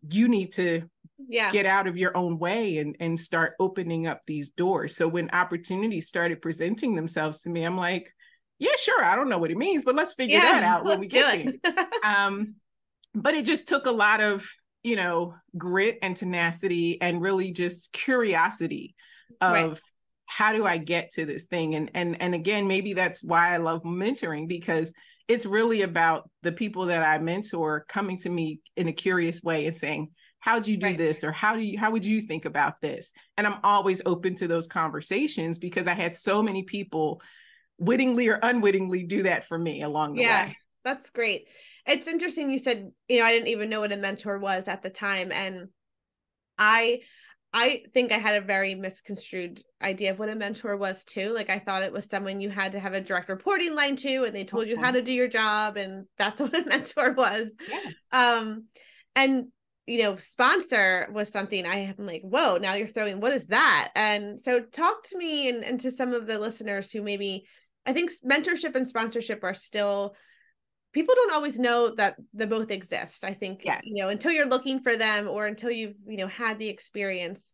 you 0.09 0.27
need 0.29 0.53
to 0.53 0.83
yeah. 1.29 1.51
get 1.51 1.65
out 1.65 1.87
of 1.87 1.97
your 1.97 2.15
own 2.15 2.37
way 2.39 2.77
and 2.77 2.95
and 2.99 3.19
start 3.19 3.53
opening 3.59 4.07
up 4.07 4.21
these 4.27 4.49
doors. 4.49 4.95
So 4.95 5.07
when 5.07 5.29
opportunities 5.31 6.07
started 6.07 6.41
presenting 6.41 6.95
themselves 6.95 7.41
to 7.41 7.49
me, 7.49 7.63
I'm 7.63 7.77
like, 7.77 8.13
yeah, 8.59 8.75
sure, 8.77 9.03
I 9.03 9.15
don't 9.15 9.29
know 9.29 9.37
what 9.37 9.51
it 9.51 9.57
means, 9.57 9.83
but 9.83 9.95
let's 9.95 10.13
figure 10.13 10.39
that 10.39 10.63
out 10.63 10.85
when 10.85 10.99
we 10.99 11.07
get 11.07 11.61
there. 11.63 11.85
Um, 12.03 12.55
but 13.15 13.33
it 13.33 13.45
just 13.45 13.67
took 13.67 13.85
a 13.85 13.91
lot 13.91 14.21
of, 14.21 14.47
you 14.83 14.95
know, 14.95 15.35
grit 15.57 15.99
and 16.01 16.15
tenacity 16.15 16.99
and 17.01 17.21
really 17.21 17.51
just 17.51 17.91
curiosity 17.91 18.95
of 19.41 19.53
Right. 19.53 19.79
how 20.25 20.53
do 20.53 20.65
I 20.65 20.77
get 20.77 21.11
to 21.13 21.25
this 21.25 21.45
thing? 21.45 21.75
And 21.75 21.91
and 21.93 22.21
and 22.21 22.33
again, 22.33 22.67
maybe 22.67 22.93
that's 22.93 23.23
why 23.23 23.53
I 23.53 23.57
love 23.57 23.83
mentoring 23.83 24.47
because 24.47 24.93
it's 25.27 25.45
really 25.45 25.81
about 25.83 26.29
the 26.41 26.51
people 26.51 26.87
that 26.87 27.03
I 27.03 27.17
mentor 27.19 27.85
coming 27.87 28.17
to 28.19 28.29
me 28.29 28.59
in 28.75 28.87
a 28.87 28.93
curious 28.93 29.41
way 29.41 29.65
and 29.65 29.75
saying, 29.75 30.09
how'd 30.43 30.67
you 30.67 30.75
do 30.75 30.87
Right. 30.87 30.97
this 30.97 31.23
or 31.23 31.31
how 31.31 31.55
do 31.55 31.61
you 31.61 31.79
how 31.79 31.89
would 31.89 32.03
you 32.03 32.21
think 32.21 32.43
about 32.43 32.81
this 32.81 33.13
and 33.37 33.47
i'm 33.47 33.59
always 33.63 34.01
open 34.05 34.35
to 34.35 34.45
those 34.47 34.67
conversations 34.67 35.57
because 35.57 35.87
i 35.87 35.93
had 35.93 36.13
so 36.15 36.43
many 36.43 36.63
people 36.63 37.21
wittingly 37.77 38.27
or 38.27 38.39
unwittingly 38.43 39.03
do 39.03 39.23
that 39.23 39.47
for 39.47 39.57
me 39.57 39.83
along 39.83 40.15
the 40.15 40.21
Yeah. 40.21 40.45
way 40.45 40.57
That's 40.83 41.09
great. 41.09 41.47
It's 41.87 42.07
interesting 42.07 42.49
you 42.49 42.59
said, 42.59 42.91
you 43.07 43.19
know, 43.19 43.25
I 43.25 43.31
didn't 43.31 43.47
even 43.47 43.69
know 43.69 43.79
what 43.79 43.93
a 43.93 43.97
mentor 43.97 44.37
was 44.37 44.67
at 44.67 44.81
the 44.81 44.89
time 44.89 45.31
and 45.31 45.69
I 46.57 47.01
I 47.55 47.83
think 47.93 48.11
I 48.11 48.17
had 48.17 48.41
a 48.41 48.45
very 48.45 48.73
misconstrued 48.73 49.61
idea 49.81 50.11
of 50.11 50.17
what 50.19 50.29
a 50.29 50.35
mentor 50.35 50.75
was 50.75 51.03
too. 51.03 51.29
Like 51.33 51.51
I 51.51 51.59
thought 51.59 51.83
it 51.83 51.93
was 51.93 52.05
someone 52.05 52.41
you 52.41 52.49
had 52.49 52.71
to 52.71 52.79
have 52.79 52.93
a 52.93 53.01
direct 53.01 53.29
reporting 53.29 53.75
line 53.75 53.95
to 53.97 54.23
and 54.25 54.35
they 54.35 54.43
told 54.43 54.67
you 54.67 54.75
how 54.77 54.91
to 54.91 55.01
do 55.03 55.11
your 55.11 55.27
job 55.27 55.77
and 55.77 56.05
that's 56.17 56.41
what 56.41 56.55
a 56.55 56.65
mentor 56.65 57.13
was. 57.13 57.53
yeah 57.67 57.79
Um 58.11 58.65
and 59.15 59.47
you 59.85 60.01
know, 60.03 60.15
sponsor 60.15 61.09
was 61.11 61.29
something 61.29 61.65
I 61.65 61.79
am 61.79 61.95
like, 61.97 62.21
whoa, 62.21 62.57
now 62.57 62.73
you're 62.73 62.87
throwing 62.87 63.19
what 63.19 63.33
is 63.33 63.47
that? 63.47 63.91
And 63.95 64.39
so 64.39 64.61
talk 64.61 65.03
to 65.09 65.17
me 65.17 65.49
and, 65.49 65.63
and 65.63 65.79
to 65.81 65.91
some 65.91 66.13
of 66.13 66.25
the 66.25 66.39
listeners 66.39 66.91
who 66.91 67.01
maybe 67.01 67.45
I 67.85 67.91
think 67.93 68.11
mentorship 68.25 68.75
and 68.75 68.87
sponsorship 68.87 69.43
are 69.43 69.53
still 69.53 70.15
people 70.93 71.15
don't 71.15 71.33
always 71.33 71.59
know 71.59 71.93
that 71.95 72.15
they 72.33 72.45
both 72.45 72.71
exist. 72.71 73.25
I 73.25 73.33
think 73.33 73.65
Yes. 73.65 73.81
you 73.83 74.01
know 74.01 74.09
until 74.09 74.31
you're 74.31 74.45
looking 74.47 74.79
for 74.79 74.95
them 74.95 75.27
or 75.27 75.47
until 75.47 75.71
you've 75.71 75.95
you 76.07 76.17
know 76.17 76.27
had 76.27 76.59
the 76.59 76.69
experience. 76.69 77.51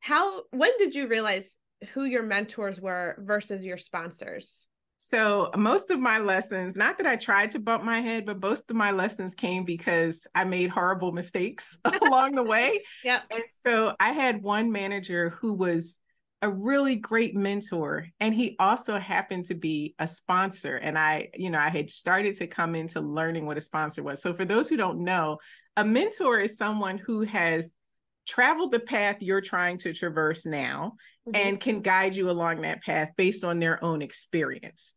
How 0.00 0.42
when 0.50 0.70
did 0.78 0.94
you 0.94 1.06
realize 1.06 1.56
who 1.92 2.04
your 2.04 2.22
mentors 2.22 2.80
were 2.80 3.16
versus 3.20 3.64
your 3.64 3.76
sponsors? 3.76 4.66
So 5.02 5.50
most 5.56 5.90
of 5.90 5.98
my 5.98 6.18
lessons, 6.18 6.76
not 6.76 6.98
that 6.98 7.06
I 7.06 7.16
tried 7.16 7.52
to 7.52 7.58
bump 7.58 7.82
my 7.84 8.02
head, 8.02 8.26
but 8.26 8.38
most 8.38 8.68
of 8.68 8.76
my 8.76 8.90
lessons 8.90 9.34
came 9.34 9.64
because 9.64 10.26
I 10.34 10.44
made 10.44 10.68
horrible 10.68 11.10
mistakes 11.10 11.78
along 12.02 12.34
the 12.34 12.42
way. 12.42 12.82
Yeah. 13.02 13.20
And 13.30 13.44
so 13.66 13.94
I 13.98 14.12
had 14.12 14.42
one 14.42 14.70
manager 14.70 15.30
who 15.30 15.54
was 15.54 15.98
a 16.42 16.50
really 16.50 16.96
great 16.96 17.34
mentor 17.34 18.08
and 18.20 18.34
he 18.34 18.56
also 18.58 18.98
happened 18.98 19.46
to 19.46 19.54
be 19.54 19.94
a 19.98 20.06
sponsor 20.06 20.76
and 20.76 20.98
I 20.98 21.28
you 21.34 21.50
know 21.50 21.58
I 21.58 21.68
had 21.68 21.88
started 21.88 22.34
to 22.36 22.46
come 22.46 22.74
into 22.74 23.00
learning 23.00 23.46
what 23.46 23.56
a 23.56 23.62
sponsor 23.62 24.02
was. 24.02 24.20
So 24.20 24.34
for 24.34 24.44
those 24.44 24.68
who 24.68 24.76
don't 24.76 25.02
know, 25.02 25.38
a 25.78 25.84
mentor 25.84 26.40
is 26.40 26.58
someone 26.58 26.98
who 26.98 27.22
has 27.22 27.72
traveled 28.26 28.70
the 28.70 28.80
path 28.80 29.16
you're 29.20 29.40
trying 29.40 29.78
to 29.78 29.94
traverse 29.94 30.44
now 30.44 30.94
Mhm. 31.28 31.36
and 31.36 31.60
can 31.60 31.82
guide 31.82 32.14
you 32.14 32.30
along 32.30 32.62
that 32.62 32.82
path 32.82 33.10
based 33.16 33.44
on 33.44 33.58
their 33.58 33.82
own 33.84 34.02
experience. 34.02 34.94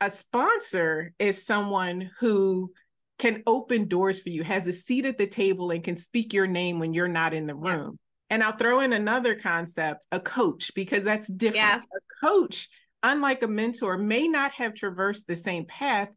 A 0.00 0.10
sponsor 0.10 1.12
is 1.18 1.44
someone 1.44 2.10
who 2.18 2.72
can 3.18 3.42
open 3.46 3.88
doors 3.88 4.20
for 4.20 4.30
you, 4.30 4.42
has 4.42 4.66
a 4.66 4.72
seat 4.72 5.06
at 5.06 5.16
the 5.16 5.26
table, 5.26 5.70
and 5.70 5.84
can 5.84 5.96
speak 5.96 6.32
your 6.32 6.46
name 6.46 6.78
when 6.78 6.92
you're 6.92 7.08
not 7.08 7.34
in 7.34 7.46
the 7.46 7.56
Yeah. 7.56 7.76
room. 7.76 7.98
And 8.30 8.42
I'll 8.42 8.56
throw 8.56 8.80
in 8.80 8.92
another 8.92 9.34
concept 9.34 10.06
a 10.10 10.18
coach, 10.18 10.72
because 10.74 11.04
that's 11.04 11.28
different. 11.28 11.56
Yeah. 11.56 11.76
A 11.76 12.26
coach, 12.26 12.68
unlike 13.02 13.42
a 13.42 13.48
mentor, 13.48 13.96
may 13.96 14.26
not 14.26 14.52
have 14.52 14.74
traversed 14.74 15.26
the 15.26 15.36
same 15.36 15.66
path, 15.66 16.08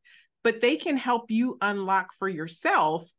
but 0.44 0.62
they 0.62 0.78
can 0.78 0.98
help 0.98 1.30
you 1.30 1.58
unlock 1.62 2.13
for 2.18 2.30
yourself 2.30 3.12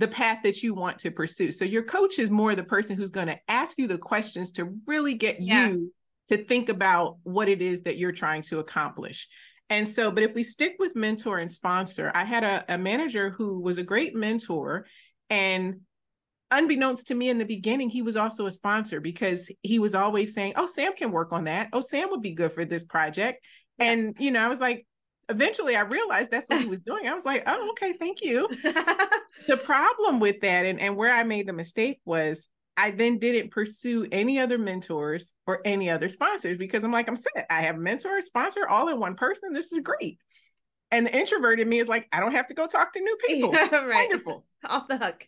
the 0.00 0.08
path 0.08 0.38
that 0.42 0.62
you 0.62 0.72
want 0.74 0.98
to 1.00 1.10
pursue. 1.10 1.52
So 1.52 1.64
your 1.66 1.82
coach 1.82 2.18
is 2.18 2.30
more 2.30 2.54
the 2.54 2.64
person 2.64 2.96
who's 2.96 3.10
going 3.10 3.26
to 3.26 3.38
ask 3.48 3.78
you 3.78 3.86
the 3.86 3.98
questions 3.98 4.50
to 4.52 4.74
really 4.86 5.12
get 5.14 5.40
Yeah. 5.40 5.68
you 5.68 5.92
to 6.28 6.42
think 6.42 6.70
about 6.70 7.18
what 7.22 7.48
it 7.48 7.60
is 7.60 7.82
that 7.82 7.98
you're 7.98 8.10
trying 8.12 8.40
to 8.42 8.60
accomplish. 8.60 9.28
And 9.68 9.86
so, 9.86 10.10
but 10.10 10.22
if 10.22 10.34
we 10.34 10.42
stick 10.42 10.76
with 10.78 10.96
mentor 10.96 11.38
and 11.38 11.52
sponsor, 11.52 12.10
I 12.14 12.24
had 12.24 12.44
a, 12.44 12.64
a 12.74 12.78
manager 12.78 13.30
who 13.30 13.60
was 13.60 13.76
a 13.76 13.82
great 13.82 14.14
mentor. 14.14 14.86
And 15.28 15.80
unbeknownst 16.50 17.08
to 17.08 17.14
me 17.14 17.28
in 17.28 17.36
the 17.38 17.44
beginning, 17.44 17.90
he 17.90 18.00
was 18.02 18.16
also 18.16 18.46
a 18.46 18.50
sponsor 18.50 19.00
because 19.00 19.50
he 19.62 19.78
was 19.78 19.94
always 19.94 20.32
saying, 20.34 20.54
Oh, 20.56 20.66
Sam 20.66 20.94
can 20.96 21.12
work 21.12 21.32
on 21.32 21.44
that. 21.44 21.68
Oh, 21.74 21.82
Sam 21.82 22.08
would 22.10 22.22
be 22.22 22.32
good 22.32 22.52
for 22.52 22.64
this 22.64 22.84
project. 22.84 23.44
And, 23.78 24.16
you 24.18 24.30
know, 24.30 24.40
I 24.40 24.48
was 24.48 24.60
like, 24.60 24.86
eventually 25.30 25.76
I 25.76 25.82
realized 25.82 26.30
that's 26.30 26.46
what 26.48 26.60
he 26.60 26.66
was 26.66 26.80
doing. 26.80 27.06
I 27.06 27.14
was 27.14 27.24
like, 27.24 27.44
Oh, 27.46 27.70
okay, 27.70 27.94
thank 27.94 28.22
you 28.22 28.48
the 29.46 29.56
problem 29.56 30.20
with 30.20 30.40
that 30.40 30.66
and, 30.66 30.80
and 30.80 30.96
where 30.96 31.14
I 31.14 31.22
made 31.22 31.46
the 31.46 31.52
mistake 31.52 32.00
was 32.04 32.48
I 32.76 32.90
then 32.92 33.18
didn't 33.18 33.50
pursue 33.50 34.06
any 34.10 34.38
other 34.38 34.56
mentors 34.56 35.34
or 35.46 35.60
any 35.64 35.90
other 35.90 36.08
sponsors 36.08 36.56
because 36.56 36.82
I'm 36.82 36.92
like, 36.92 37.08
I'm 37.08 37.16
set. 37.16 37.46
I 37.50 37.62
have 37.62 37.76
mentor, 37.76 38.20
sponsor, 38.22 38.66
all 38.66 38.88
in 38.88 38.98
one 38.98 39.16
person. 39.16 39.52
This 39.52 39.72
is 39.72 39.80
great. 39.80 40.18
And 40.90 41.06
the 41.06 41.14
introvert 41.14 41.60
in 41.60 41.68
me 41.68 41.78
is 41.78 41.88
like, 41.88 42.08
I 42.10 42.20
don't 42.20 42.32
have 42.32 42.46
to 42.46 42.54
go 42.54 42.66
talk 42.66 42.92
to 42.94 43.00
new 43.00 43.16
people. 43.26 43.52
Yeah, 43.52 43.84
right. 43.84 44.08
Wonderful. 44.08 44.46
Off 44.68 44.88
the 44.88 44.96
hook. 44.96 45.26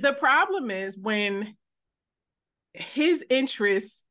The 0.00 0.12
problem 0.12 0.70
is 0.70 0.96
when 0.96 1.56
his 2.74 3.24
interests 3.28 4.04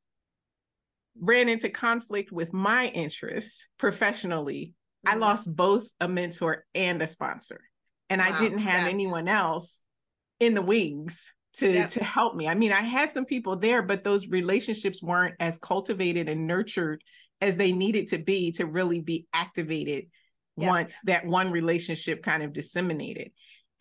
ran 1.20 1.48
into 1.48 1.70
conflict 1.70 2.32
with 2.32 2.54
my 2.54 2.88
interests 2.88 3.68
professionally, 3.78 4.74
I 5.06 5.16
Mhm. 5.16 5.20
lost 5.20 5.56
both 5.56 5.88
a 6.00 6.08
mentor 6.08 6.66
and 6.74 7.02
a 7.02 7.08
sponsor. 7.08 7.62
And 8.10 8.22
I 8.22 8.38
didn't 8.40 8.60
have 8.60 8.84
yes. 8.84 8.94
anyone 8.94 9.28
else 9.28 9.82
in 10.40 10.54
the 10.54 10.62
wings 10.62 11.32
to 11.54 11.72
Yep. 11.72 11.92
to 11.92 12.04
help 12.04 12.36
me. 12.36 12.48
I 12.48 12.56
mean, 12.56 12.72
I 12.72 12.82
had 12.82 13.12
some 13.12 13.26
people 13.26 13.56
there, 13.58 13.82
but 13.82 14.04
those 14.04 14.28
relationships 14.28 15.02
weren't 15.02 15.36
as 15.40 15.58
cultivated 15.58 16.30
and 16.30 16.48
nurtured 16.48 17.04
as 17.42 17.58
they 17.58 17.72
needed 17.72 18.10
to 18.10 18.18
be 18.18 18.52
to 18.54 18.66
really 18.66 19.02
be 19.02 19.28
activated 19.34 20.10
Yep. 20.58 20.70
once 20.70 20.96
that 21.06 21.26
one 21.26 21.52
relationship 21.52 22.22
kind 22.24 22.44
of 22.44 22.54
disseminated. 22.54 23.32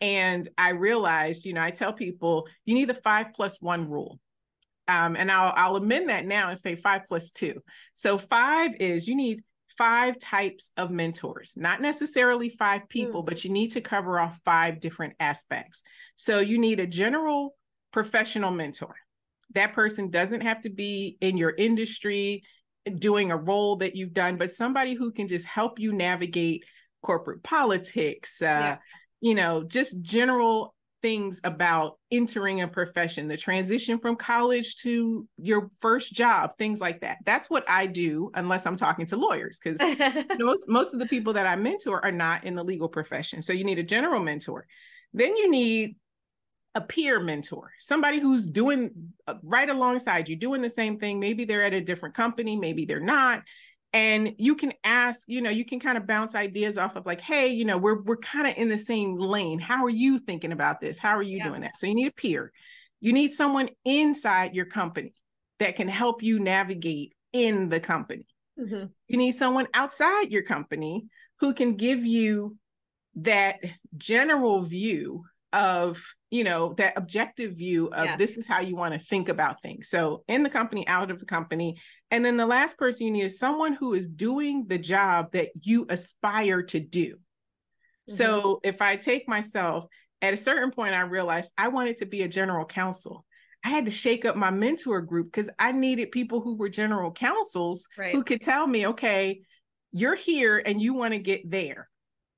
And 0.01 0.47
I 0.57 0.69
realized, 0.69 1.45
you 1.45 1.53
know, 1.53 1.61
I 1.61 1.71
tell 1.71 1.93
people 1.93 2.47
you 2.65 2.73
need 2.73 2.89
the 2.89 2.95
five 2.95 3.27
plus 3.33 3.61
one 3.61 3.89
rule. 3.89 4.19
Um, 4.87 5.15
and 5.15 5.31
I'll 5.31 5.53
I'll 5.55 5.75
amend 5.77 6.09
that 6.09 6.25
now 6.25 6.49
and 6.49 6.59
say 6.59 6.75
five 6.75 7.03
plus 7.07 7.31
two. 7.31 7.61
So 7.95 8.17
five 8.17 8.71
is 8.79 9.07
you 9.07 9.15
need 9.15 9.43
five 9.77 10.19
types 10.19 10.71
of 10.77 10.91
mentors, 10.91 11.53
not 11.55 11.81
necessarily 11.81 12.49
five 12.49 12.87
people, 12.89 13.23
but 13.23 13.43
you 13.43 13.51
need 13.51 13.71
to 13.71 13.81
cover 13.81 14.19
off 14.19 14.39
five 14.45 14.79
different 14.79 15.13
aspects. 15.19 15.83
So 16.15 16.39
you 16.39 16.57
need 16.57 16.79
a 16.79 16.87
general 16.87 17.55
professional 17.91 18.51
mentor. 18.51 18.95
That 19.53 19.73
person 19.73 20.09
doesn't 20.09 20.41
have 20.41 20.61
to 20.61 20.69
be 20.69 21.17
in 21.21 21.37
your 21.37 21.51
industry 21.51 22.43
doing 22.97 23.31
a 23.31 23.37
role 23.37 23.77
that 23.77 23.95
you've 23.95 24.13
done, 24.13 24.37
but 24.37 24.51
somebody 24.51 24.93
who 24.93 25.11
can 25.11 25.27
just 25.27 25.45
help 25.45 25.79
you 25.79 25.93
navigate 25.93 26.65
corporate 27.01 27.43
politics, 27.43 28.41
uh, 28.41 28.45
Yeah. 28.45 28.77
you 29.21 29.35
know, 29.35 29.63
just 29.63 30.01
general 30.01 30.75
things 31.03 31.41
about 31.43 31.99
entering 32.09 32.61
a 32.61 32.67
profession, 32.67 33.27
the 33.27 33.37
transition 33.37 33.99
from 33.99 34.15
college 34.15 34.77
to 34.77 35.27
your 35.37 35.69
first 35.79 36.13
job, 36.13 36.57
things 36.57 36.79
like 36.79 37.01
that. 37.01 37.17
That's 37.25 37.49
what 37.49 37.69
I 37.69 37.85
do, 37.85 38.31
unless 38.33 38.65
I'm 38.65 38.77
talking 38.77 39.05
to 39.07 39.17
lawyers, 39.17 39.59
because 39.61 39.79
most 40.39 40.67
most 40.67 40.93
of 40.93 40.99
the 40.99 41.05
people 41.05 41.33
that 41.33 41.45
I 41.45 41.55
mentor 41.57 42.03
are 42.03 42.11
not 42.11 42.45
in 42.45 42.55
the 42.55 42.63
legal 42.63 42.87
profession. 42.87 43.43
So 43.43 43.53
you 43.53 43.65
need 43.65 43.77
a 43.77 43.83
general 43.83 44.21
mentor. 44.21 44.65
Then 45.13 45.35
you 45.35 45.51
need 45.51 45.97
a 46.73 46.81
peer 46.81 47.19
mentor, 47.19 47.71
somebody 47.77 48.19
who's 48.19 48.47
doing 48.47 48.91
uh, 49.27 49.35
right 49.43 49.69
alongside 49.69 50.27
you, 50.27 50.35
doing 50.35 50.61
the 50.61 50.69
same 50.69 50.97
thing. 50.97 51.19
Maybe 51.19 51.45
they're 51.45 51.63
at 51.63 51.73
a 51.73 51.81
different 51.81 52.15
company, 52.15 52.55
maybe 52.55 52.85
they're 52.85 52.99
not. 52.99 53.43
And 53.93 54.33
you 54.37 54.55
can 54.55 54.73
ask, 54.83 55.21
you 55.27 55.39
know, 55.41 55.51
you 55.51 55.65
can 55.65 55.79
kind 55.79 55.97
of 55.97 56.07
bounce 56.07 56.33
ideas 56.33 56.77
off 56.79 56.95
of 56.95 57.05
like, 57.05 57.21
hey, 57.21 57.47
you 57.49 57.63
know, 57.63 57.77
we're 57.77 58.01
we're 58.01 58.17
kind 58.17 58.47
of 58.47 58.57
in 58.57 58.67
the 58.67 58.77
same 58.77 59.15
lane. 59.17 59.59
How 59.59 59.85
are 59.85 59.89
you 59.89 60.17
thinking 60.19 60.51
about 60.51 60.81
this? 60.81 60.97
How 60.97 61.15
are 61.15 61.21
you 61.23 61.37
Yeah. 61.37 61.49
doing 61.49 61.61
that? 61.61 61.77
So 61.77 61.85
you 61.85 61.93
need 61.93 62.07
a 62.07 62.13
peer. 62.13 62.51
You 63.01 63.13
need 63.13 63.31
someone 63.33 63.69
inside 63.85 64.55
your 64.55 64.65
company 64.65 65.13
that 65.59 65.75
can 65.75 65.87
help 65.87 66.23
you 66.23 66.39
navigate 66.39 67.13
in 67.31 67.69
the 67.69 67.79
company 67.79 68.25
Mhm. 68.59 68.91
you 69.07 69.17
need 69.17 69.31
someone 69.31 69.67
outside 69.73 70.31
your 70.31 70.43
company 70.43 71.07
who 71.39 71.53
can 71.53 71.75
give 71.75 72.05
you 72.05 72.55
that 73.15 73.57
general 73.97 74.61
view 74.61 75.23
of 75.51 76.03
you 76.29 76.43
know 76.43 76.73
that 76.77 76.93
objective 76.95 77.55
view 77.55 77.87
of 77.87 78.05
Yes. 78.05 78.17
this 78.17 78.37
is 78.37 78.45
how 78.47 78.59
you 78.59 78.75
want 78.75 78.93
to 78.93 78.99
think 78.99 79.29
about 79.29 79.61
things 79.61 79.89
so 79.89 80.23
in 80.27 80.43
the 80.43 80.49
company 80.49 80.87
out 80.87 81.09
of 81.11 81.19
the 81.19 81.25
company 81.25 81.75
and 82.13 82.23
then 82.23 82.37
the 82.37 82.45
last 82.45 82.77
person 82.77 83.05
you 83.05 83.11
need 83.11 83.25
is 83.25 83.37
someone 83.37 83.73
who 83.73 83.93
is 83.93 84.07
doing 84.07 84.65
the 84.67 84.77
job 84.77 85.31
that 85.33 85.49
you 85.61 85.85
aspire 85.89 86.61
to 86.61 86.79
do 86.79 87.17
so 88.07 88.41
mm-hmm. 88.41 88.69
if 88.69 88.81
i 88.81 88.95
take 88.95 89.27
myself 89.27 89.85
at 90.21 90.33
a 90.33 90.37
certain 90.37 90.71
point 90.71 90.93
i 90.93 91.01
realized 91.01 91.51
i 91.57 91.67
wanted 91.67 91.97
to 91.97 92.05
be 92.05 92.21
a 92.21 92.27
general 92.27 92.65
counsel 92.65 93.25
i 93.65 93.69
had 93.69 93.85
to 93.85 93.91
shake 93.91 94.23
up 94.23 94.35
my 94.35 94.49
mentor 94.49 95.01
group 95.01 95.31
because 95.31 95.49
i 95.59 95.71
needed 95.71 96.11
people 96.11 96.39
who 96.39 96.55
were 96.55 96.69
general 96.69 97.11
counsels 97.11 97.85
Right. 97.97 98.11
who 98.11 98.23
could 98.23 98.41
tell 98.41 98.65
me, 98.65 98.87
okay, 98.87 99.41
you're 99.93 100.15
here 100.15 100.61
and 100.65 100.81
you 100.81 100.93
want 100.93 101.13
to 101.13 101.19
get 101.19 101.49
there. 101.49 101.87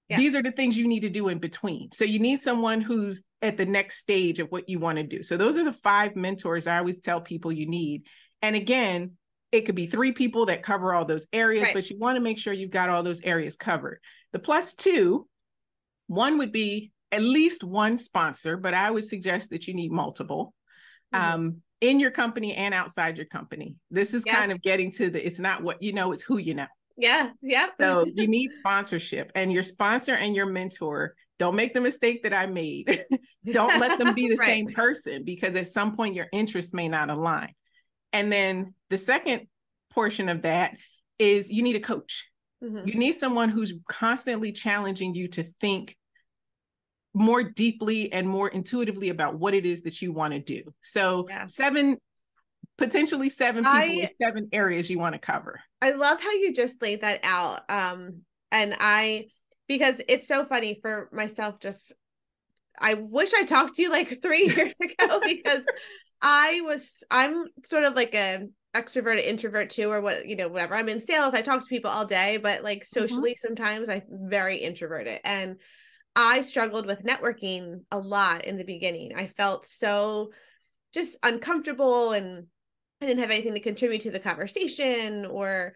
Yeah. 0.10 0.18
These 0.18 0.36
are 0.36 0.44
the 0.44 0.52
things 0.52 0.78
you 0.78 0.88
need 0.88 1.00
to 1.00 1.10
do 1.10 1.30
in 1.30 1.40
between. 1.40 1.90
So 1.94 2.04
you 2.04 2.20
need 2.20 2.42
someone 2.42 2.82
who's 2.82 3.24
at 3.42 3.58
the 3.58 3.66
next 3.66 3.98
stage 3.98 4.38
of 4.40 4.52
what 4.52 4.70
you 4.70 4.78
want 4.78 4.98
to 4.98 5.04
do. 5.04 5.24
So 5.24 5.36
those 5.36 5.58
are 5.58 5.64
the 5.64 5.74
five 5.74 6.16
mentors 6.16 6.68
I 6.68 6.78
always 6.78 7.00
tell 7.00 7.22
people 7.22 7.52
you 7.52 7.66
need. 7.66 8.04
And 8.44 8.56
again, 8.56 9.14
it 9.56 9.65
could 9.65 9.76
be 9.76 9.88
three 9.88 10.12
people 10.12 10.48
that 10.48 10.63
cover 10.63 10.94
all 10.94 11.06
those 11.06 11.28
areas, 11.34 11.63
Right. 11.63 11.74
but 11.74 11.89
you 11.89 11.98
want 11.98 12.15
to 12.15 12.22
make 12.22 12.38
sure 12.38 12.54
you've 12.54 12.72
got 12.72 12.89
all 12.89 13.04
those 13.04 13.22
areas 13.22 13.56
covered. 13.56 14.00
The 14.34 14.39
plus 14.39 14.74
two, 14.74 15.28
one 16.08 16.38
would 16.38 16.52
be 16.52 16.91
at 17.12 17.22
least 17.22 17.63
one 17.63 17.98
sponsor, 17.98 18.58
but 18.58 18.74
I 18.74 18.91
would 18.91 19.06
suggest 19.06 19.50
that 19.52 19.68
you 19.68 19.74
need 19.74 19.91
multiple. 19.91 20.54
Mm-hmm. 21.13 21.34
Um, 21.34 21.62
in 21.82 22.00
your 22.00 22.12
company 22.12 22.54
and 22.54 22.74
outside 22.74 23.18
your 23.18 23.26
company. 23.26 23.76
This 23.91 24.13
is 24.13 24.24
yeah. 24.26 24.36
kind 24.36 24.52
of 24.52 24.62
getting 24.62 24.91
to 24.94 25.10
the 25.10 25.26
it's 25.26 25.39
not 25.39 25.62
what 25.62 25.82
you 25.82 25.94
know, 25.94 26.12
it's 26.12 26.24
who 26.24 26.38
you 26.38 26.54
know. 26.54 26.68
Yeah. 26.98 27.32
Yeah. 27.41 27.68
so 27.80 28.06
you 28.13 28.28
need 28.28 28.52
sponsorship 28.52 29.32
and 29.36 29.52
your 29.52 29.63
sponsor 29.63 30.15
and 30.15 30.36
your 30.36 30.46
mentor. 30.46 31.15
Don't 31.38 31.56
make 31.56 31.74
the 31.74 31.82
mistake 31.82 32.24
that 32.24 32.34
I 32.34 32.46
made. 32.46 33.06
don't 33.46 33.80
let 33.80 34.00
them 34.00 34.13
be 34.13 34.30
the 34.30 34.36
right. 34.39 34.48
same 34.48 34.68
person 34.68 35.24
because 35.26 35.56
at 35.56 35.68
some 35.68 35.96
point 35.96 36.15
your 36.15 36.28
interests 36.32 36.74
may 36.74 36.88
not 36.88 37.10
align. 37.10 37.54
And 38.15 38.32
then 38.32 38.73
the 38.89 38.97
second 38.97 39.47
portion 39.91 40.30
of 40.30 40.43
that 40.43 40.78
is 41.19 41.51
you 41.51 41.62
need 41.62 41.75
a 41.75 41.82
coach. 41.82 42.25
Mm-hmm. 42.63 42.88
You 42.88 42.93
need 42.95 43.15
someone 43.15 43.49
who's 43.49 43.73
constantly 43.89 44.54
challenging 44.54 45.13
you 45.13 45.28
to 45.30 45.43
think 45.43 45.97
more 47.13 47.43
deeply 47.43 48.13
and 48.13 48.25
more 48.25 48.47
intuitively 48.47 49.10
about 49.10 49.38
what 49.38 49.54
it 49.54 49.65
is 49.65 49.82
that 49.82 50.01
you 50.01 50.13
want 50.13 50.34
to 50.34 50.39
do. 50.39 50.63
So, 50.82 51.25
yeah. 51.28 51.47
seven 51.47 51.97
potentially 52.78 53.30
seven 53.30 53.65
people 53.65 53.73
I, 53.73 54.08
seven 54.21 54.47
areas 54.54 54.89
you 54.89 54.97
want 54.97 55.12
to 55.13 55.19
cover. 55.19 55.60
I 55.82 55.91
love 55.91 56.21
how 56.21 56.32
you 56.32 56.54
just 56.54 56.82
laid 56.82 57.01
that 57.01 57.19
out. 57.23 57.69
Um 57.69 58.21
and 58.49 58.75
I 58.80 59.28
because 59.67 60.01
it's 60.08 60.28
so 60.28 60.45
funny 60.45 60.80
for 60.82 61.10
myself 61.12 61.60
just 61.60 61.93
I 62.80 62.93
wish 62.93 63.34
I 63.34 63.43
talked 63.43 63.75
to 63.75 63.82
you 63.82 63.89
like 63.89 64.21
3 64.21 64.47
years 64.56 64.75
ago 64.80 65.19
because 65.21 65.65
I 66.21 66.62
was 66.62 67.04
I'm 67.12 67.45
sort 67.63 67.84
of 67.84 67.95
like 67.95 68.15
a 68.15 68.47
extrovert 68.75 69.23
introvert 69.23 69.69
too 69.69 69.89
or 69.89 70.01
what 70.01 70.28
you 70.28 70.36
know 70.36 70.49
whatever 70.49 70.75
i'm 70.75 70.89
in 70.89 70.99
sales 70.99 71.34
i 71.34 71.41
talk 71.41 71.62
to 71.62 71.69
people 71.69 71.89
all 71.89 72.06
day 72.06 72.36
but 72.36 72.62
like 72.62 72.80
mm-hmm. 72.80 72.99
socially 72.99 73.32
mm-hmm. 73.32 73.47
sometimes 73.47 73.88
i'm 73.88 74.01
very 74.10 74.58
introverted 74.58 75.19
and 75.23 75.58
i 76.15 76.41
struggled 76.41 76.86
with 76.86 77.04
networking 77.04 77.82
a 77.91 77.97
lot 77.97 78.43
in 78.43 78.58
the 78.58 78.65
beginning 78.65 79.13
i 79.15 79.28
felt 79.28 79.65
so 79.65 80.32
just 80.93 81.17
uncomfortable 81.23 82.12
and 82.12 82.47
i 83.01 83.06
didn't 83.06 83.21
have 83.21 83.32
anything 83.32 83.54
to 83.54 83.62
contribute 83.62 84.01
to 84.01 84.12
the 84.12 84.19
conversation 84.19 85.25
or 85.25 85.73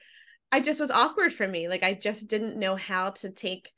i 0.52 0.60
just 0.60 0.82
was 0.82 0.92
awkward 0.92 1.34
for 1.34 1.48
me 1.48 1.70
like 1.70 1.84
i 1.84 1.94
just 1.94 2.28
didn't 2.28 2.60
know 2.60 2.76
how 2.76 3.12
to 3.12 3.30
take 3.30 3.72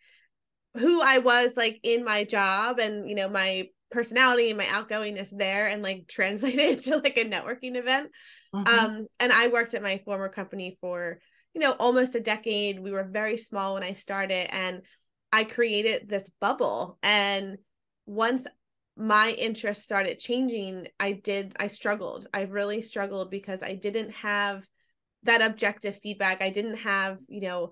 who 0.74 1.00
i 1.00 1.20
was 1.20 1.56
like 1.56 1.80
in 1.84 2.04
my 2.04 2.24
job 2.24 2.80
and 2.80 3.08
you 3.08 3.14
know 3.14 3.30
my 3.30 3.68
personality 3.92 4.50
and 4.50 4.58
my 4.58 4.66
outgoingness 4.66 5.30
there 5.36 5.68
and 5.68 5.84
like 5.84 6.08
translate 6.10 6.56
it 6.56 6.88
into 6.88 6.98
like 6.98 7.18
a 7.18 7.26
networking 7.26 7.76
event 7.76 8.10
Mm-hmm. 8.54 8.86
Um, 8.86 9.08
and 9.20 9.32
I 9.32 9.48
worked 9.48 9.74
at 9.74 9.84
my 9.84 10.02
former 10.04 10.30
company 10.30 10.78
for, 10.82 11.20
you 11.54 11.62
know, 11.62 11.72
almost 11.72 12.16
a 12.16 12.20
decade. 12.20 12.80
We 12.80 12.92
were 12.92 13.10
very 13.10 13.38
small 13.38 13.76
when 13.76 13.84
I 13.84 13.94
started, 13.94 14.54
and 14.54 14.82
I 15.32 15.44
created 15.46 16.10
this 16.10 16.30
bubble. 16.42 16.98
And 17.02 17.58
once 18.06 18.46
my 18.98 19.32
interests 19.32 19.86
started 19.86 20.20
changing, 20.20 20.88
I 21.00 21.14
did, 21.14 21.56
I 21.60 21.68
struggled. 21.68 22.28
I 22.34 22.42
really 22.42 22.82
struggled 22.82 23.32
because 23.32 23.64
I 23.64 23.76
didn't 23.76 24.12
have 24.12 24.68
that 25.24 25.42
objective 25.42 26.00
feedback. 26.02 26.42
I 26.42 26.50
didn't 26.50 26.78
have, 26.78 27.20
you 27.28 27.42
know, 27.42 27.72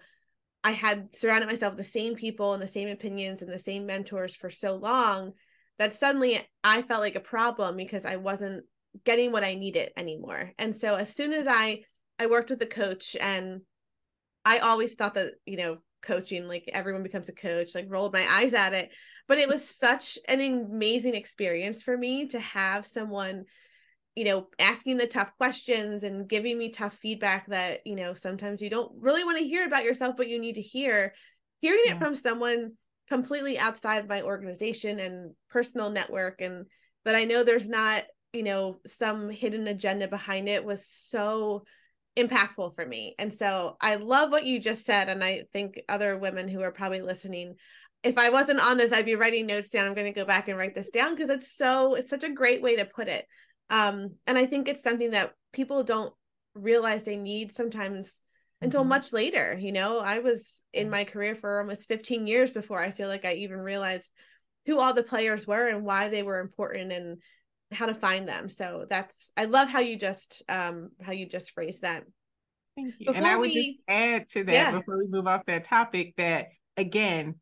I 0.64 0.72
had 0.72 1.14
surrounded 1.16 1.48
myself 1.48 1.74
with 1.74 1.86
the 1.86 1.92
same 1.92 2.16
people 2.16 2.54
and 2.54 2.62
the 2.62 2.68
same 2.68 2.90
opinions 2.90 3.42
and 3.42 3.52
the 3.52 3.60
same 3.60 3.86
mentors 3.86 4.36
for 4.36 4.50
so 4.50 4.76
long 4.76 5.34
that 5.80 5.96
suddenly 5.96 6.40
I 6.64 6.84
felt 6.84 7.02
like 7.02 7.16
a 7.16 7.22
problem 7.22 7.76
because 7.78 8.06
I 8.06 8.18
wasn't 8.18 8.66
getting 9.06 9.32
what 9.32 9.44
I 9.44 9.56
needed 9.56 9.92
anymore. 9.98 10.52
And 10.60 10.76
so 10.76 10.96
as 10.96 11.16
soon 11.16 11.34
as 11.34 11.48
I 11.48 11.84
I 12.20 12.28
worked 12.28 12.50
with 12.50 12.62
a 12.62 12.68
coach 12.68 13.16
and 13.20 13.62
I 14.46 14.60
always 14.60 14.96
thought 14.96 15.16
that, 15.16 15.34
you 15.46 15.58
know, 15.58 15.78
coaching 16.02 16.48
like 16.48 16.70
everyone 16.72 17.04
becomes 17.04 17.30
a 17.30 17.34
coach, 17.34 17.74
like 17.74 17.86
rolled 17.90 18.14
my 18.14 18.26
eyes 18.30 18.54
at 18.54 18.74
it, 18.74 18.92
but 19.28 19.38
it 19.38 19.48
was 19.48 19.68
such 19.68 20.20
an 20.28 20.42
amazing 20.42 21.16
experience 21.16 21.82
for 21.82 21.98
me 21.98 22.28
to 22.28 22.40
have 22.40 22.86
someone 22.86 23.46
you 24.16 24.26
know 24.26 24.48
asking 24.58 24.98
the 24.98 25.08
tough 25.08 25.32
questions 25.38 26.04
and 26.04 26.28
giving 26.28 26.58
me 26.58 26.70
tough 26.70 26.96
feedback 26.96 27.48
that 27.48 27.80
you 27.86 27.96
know 27.96 28.14
sometimes 28.14 28.62
you 28.62 28.70
don't 28.70 28.92
really 29.00 29.24
want 29.24 29.38
to 29.38 29.46
hear 29.46 29.66
about 29.66 29.84
yourself 29.84 30.16
but 30.18 30.28
you 30.28 30.40
need 30.40 30.56
to 30.56 30.62
hear 30.62 31.14
hearing 31.62 31.84
yeah. 31.86 31.94
it 31.94 32.00
from 32.00 32.16
someone 32.16 32.74
completely 33.10 33.60
outside 33.60 33.98
of 33.98 34.08
my 34.08 34.22
organization 34.22 35.00
and 35.00 35.34
personal 35.50 35.90
network 35.90 36.42
and 36.42 36.66
that 37.06 37.16
I 37.16 37.26
know 37.26 37.44
there's 37.44 37.68
not 37.68 38.04
you 38.34 38.44
know 38.44 38.80
some 38.86 39.30
hidden 39.30 39.68
agenda 39.68 40.08
behind 40.08 40.48
it 40.48 40.64
was 40.64 40.86
so 40.88 41.64
impactful 42.18 42.76
for 42.76 42.86
me. 42.86 43.16
And 43.18 43.34
so 43.34 43.78
i 43.82 43.96
love 43.96 44.32
what 44.32 44.46
you 44.46 44.60
just 44.60 44.86
said 44.86 45.10
and 45.10 45.24
i 45.24 45.44
think 45.54 45.80
other 45.88 46.18
women 46.18 46.48
who 46.48 46.62
are 46.62 46.72
probably 46.72 47.02
listening 47.02 47.56
if 48.04 48.18
i 48.18 48.30
wasn't 48.30 48.60
on 48.60 48.78
this 48.78 48.92
i'd 48.92 49.06
be 49.06 49.16
writing 49.16 49.46
notes 49.46 49.70
down. 49.70 49.86
I'm 49.86 49.94
going 49.94 50.12
to 50.12 50.20
go 50.20 50.26
back 50.26 50.48
and 50.48 50.58
write 50.58 50.76
this 50.76 50.90
down 50.90 51.16
because 51.16 51.30
it's 51.30 51.56
so 51.56 51.96
it's 51.96 52.10
such 52.10 52.24
a 52.24 52.34
great 52.34 52.62
way 52.62 52.76
to 52.78 52.86
put 52.86 53.08
it. 53.08 53.26
Um 53.70 54.16
and 54.28 54.38
i 54.38 54.46
think 54.46 54.68
it's 54.68 54.84
something 54.84 55.12
that 55.12 55.34
people 55.54 55.84
don't 55.84 56.14
realize 56.56 57.04
they 57.04 57.16
need 57.16 57.54
sometimes 57.54 58.20
until 58.62 58.82
mm-hmm. 58.82 58.90
much 58.90 59.14
later 59.14 59.58
you 59.60 59.72
know 59.72 60.00
i 60.00 60.20
was 60.20 60.66
in 60.74 60.90
my 60.90 61.04
career 61.04 61.36
for 61.36 61.60
almost 61.60 61.88
15 61.88 62.28
years 62.28 62.52
before 62.52 62.80
i 62.80 62.92
feel 62.92 63.08
like 63.08 63.26
i 63.26 63.34
even 63.34 63.58
realized 63.58 64.12
who 64.66 64.80
all 64.80 64.94
the 64.94 65.04
players 65.04 65.48
were 65.48 65.68
and 65.68 65.84
why 65.84 66.10
they 66.10 66.24
were 66.24 66.40
important 66.40 66.92
and 66.92 67.18
how 67.72 67.86
to 67.86 67.94
find 67.94 68.28
them. 68.28 68.50
So 68.50 68.86
that's 68.90 69.32
I 69.38 69.46
love 69.46 69.68
how 69.70 69.80
you 69.80 69.98
just 69.98 70.44
um 70.50 70.90
how 71.02 71.12
you 71.12 71.28
just 71.28 71.52
phrased 71.52 71.82
that. 71.82 72.04
Thank 72.76 72.96
you. 73.00 73.08
Before 73.08 73.16
and 73.16 73.28
I 73.28 73.36
would 73.36 73.50
we, 73.50 73.74
just 73.74 73.80
add 73.88 74.30
to 74.30 74.44
that 74.46 74.54
yeah. 74.54 74.72
before 74.72 74.98
we 74.98 75.08
move 75.08 75.28
off 75.28 75.46
that 75.48 75.66
topic 75.66 76.14
that 76.18 76.48
again, 76.78 77.36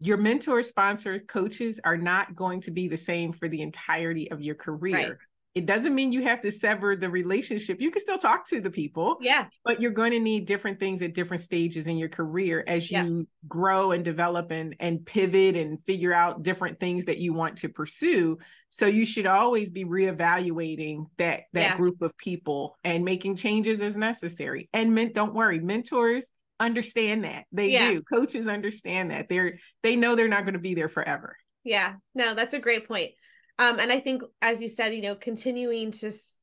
your 0.00 0.16
mentor, 0.16 0.62
sponsor, 0.62 1.20
coaches 1.20 1.80
are 1.84 1.96
not 1.96 2.34
going 2.34 2.62
to 2.62 2.70
be 2.70 2.88
the 2.88 2.96
same 2.96 3.32
for 3.32 3.48
the 3.48 3.62
entirety 3.62 4.30
of 4.30 4.42
your 4.42 4.54
career. 4.54 4.94
Right 4.94 5.12
it 5.54 5.66
doesn't 5.66 5.94
mean 5.94 6.10
you 6.10 6.24
have 6.24 6.40
to 6.40 6.50
sever 6.50 6.96
the 6.96 7.08
relationship. 7.08 7.80
You 7.80 7.92
can 7.92 8.02
still 8.02 8.18
talk 8.18 8.48
to 8.48 8.60
the 8.60 8.70
people. 8.70 9.18
Yeah. 9.20 9.46
But 9.64 9.80
you're 9.80 9.92
going 9.92 10.10
to 10.10 10.18
need 10.18 10.46
different 10.46 10.80
things 10.80 11.00
at 11.00 11.14
different 11.14 11.44
stages 11.44 11.86
in 11.86 11.96
your 11.96 12.08
career 12.08 12.64
as 12.66 12.90
you 12.90 13.18
yeah. 13.18 13.22
grow 13.46 13.92
and 13.92 14.04
develop 14.04 14.50
and 14.50 14.74
and 14.80 15.06
pivot 15.06 15.56
and 15.56 15.80
figure 15.82 16.12
out 16.12 16.42
different 16.42 16.80
things 16.80 17.04
that 17.04 17.18
you 17.18 17.32
want 17.32 17.58
to 17.58 17.68
pursue. 17.68 18.38
So 18.70 18.86
you 18.86 19.04
should 19.04 19.26
always 19.26 19.70
be 19.70 19.84
reevaluating 19.84 21.06
that 21.18 21.42
that 21.52 21.60
yeah. 21.60 21.76
group 21.76 22.02
of 22.02 22.16
people 22.18 22.76
and 22.82 23.04
making 23.04 23.36
changes 23.36 23.80
as 23.80 23.96
necessary. 23.96 24.68
And 24.72 24.92
men, 24.92 25.12
don't 25.12 25.34
worry, 25.34 25.60
mentors 25.60 26.28
understand 26.58 27.22
that. 27.24 27.44
They 27.52 27.70
yeah. 27.70 27.92
do. 27.92 28.02
Coaches 28.02 28.48
understand 28.48 29.12
that. 29.12 29.28
They're 29.28 29.58
they 29.84 29.94
know 29.94 30.16
they're 30.16 30.26
not 30.26 30.42
going 30.42 30.54
to 30.54 30.58
be 30.58 30.74
there 30.74 30.88
forever. 30.88 31.36
Yeah. 31.62 31.94
No, 32.12 32.34
that's 32.34 32.54
a 32.54 32.58
great 32.58 32.88
point 32.88 33.12
um 33.58 33.78
and 33.78 33.92
i 33.92 33.98
think 33.98 34.22
as 34.42 34.60
you 34.60 34.68
said 34.68 34.94
you 34.94 35.02
know 35.02 35.14
continuing 35.14 35.90
to 35.90 36.08
s- 36.08 36.38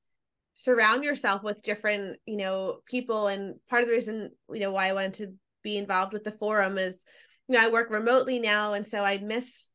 surround 0.54 1.04
yourself 1.04 1.44
with 1.44 1.62
different 1.64 2.20
you 2.26 2.38
know 2.38 2.80
people 2.86 3.28
and 3.28 3.56
part 3.70 3.82
of 3.82 3.88
the 3.88 3.94
reason 3.94 4.30
you 4.52 4.60
know 4.60 4.72
why 4.72 4.88
i 4.88 4.94
wanted 4.94 5.14
to 5.14 5.34
be 5.64 5.78
involved 5.78 6.14
with 6.14 6.24
the 6.24 6.32
forum 6.32 6.78
is 6.78 7.04
you 7.48 7.56
know 7.56 7.64
i 7.64 7.70
work 7.70 7.90
remotely 7.90 8.40
now 8.40 8.74
and 8.74 8.86
so 8.86 9.04
i 9.04 9.18
miss 9.18 9.70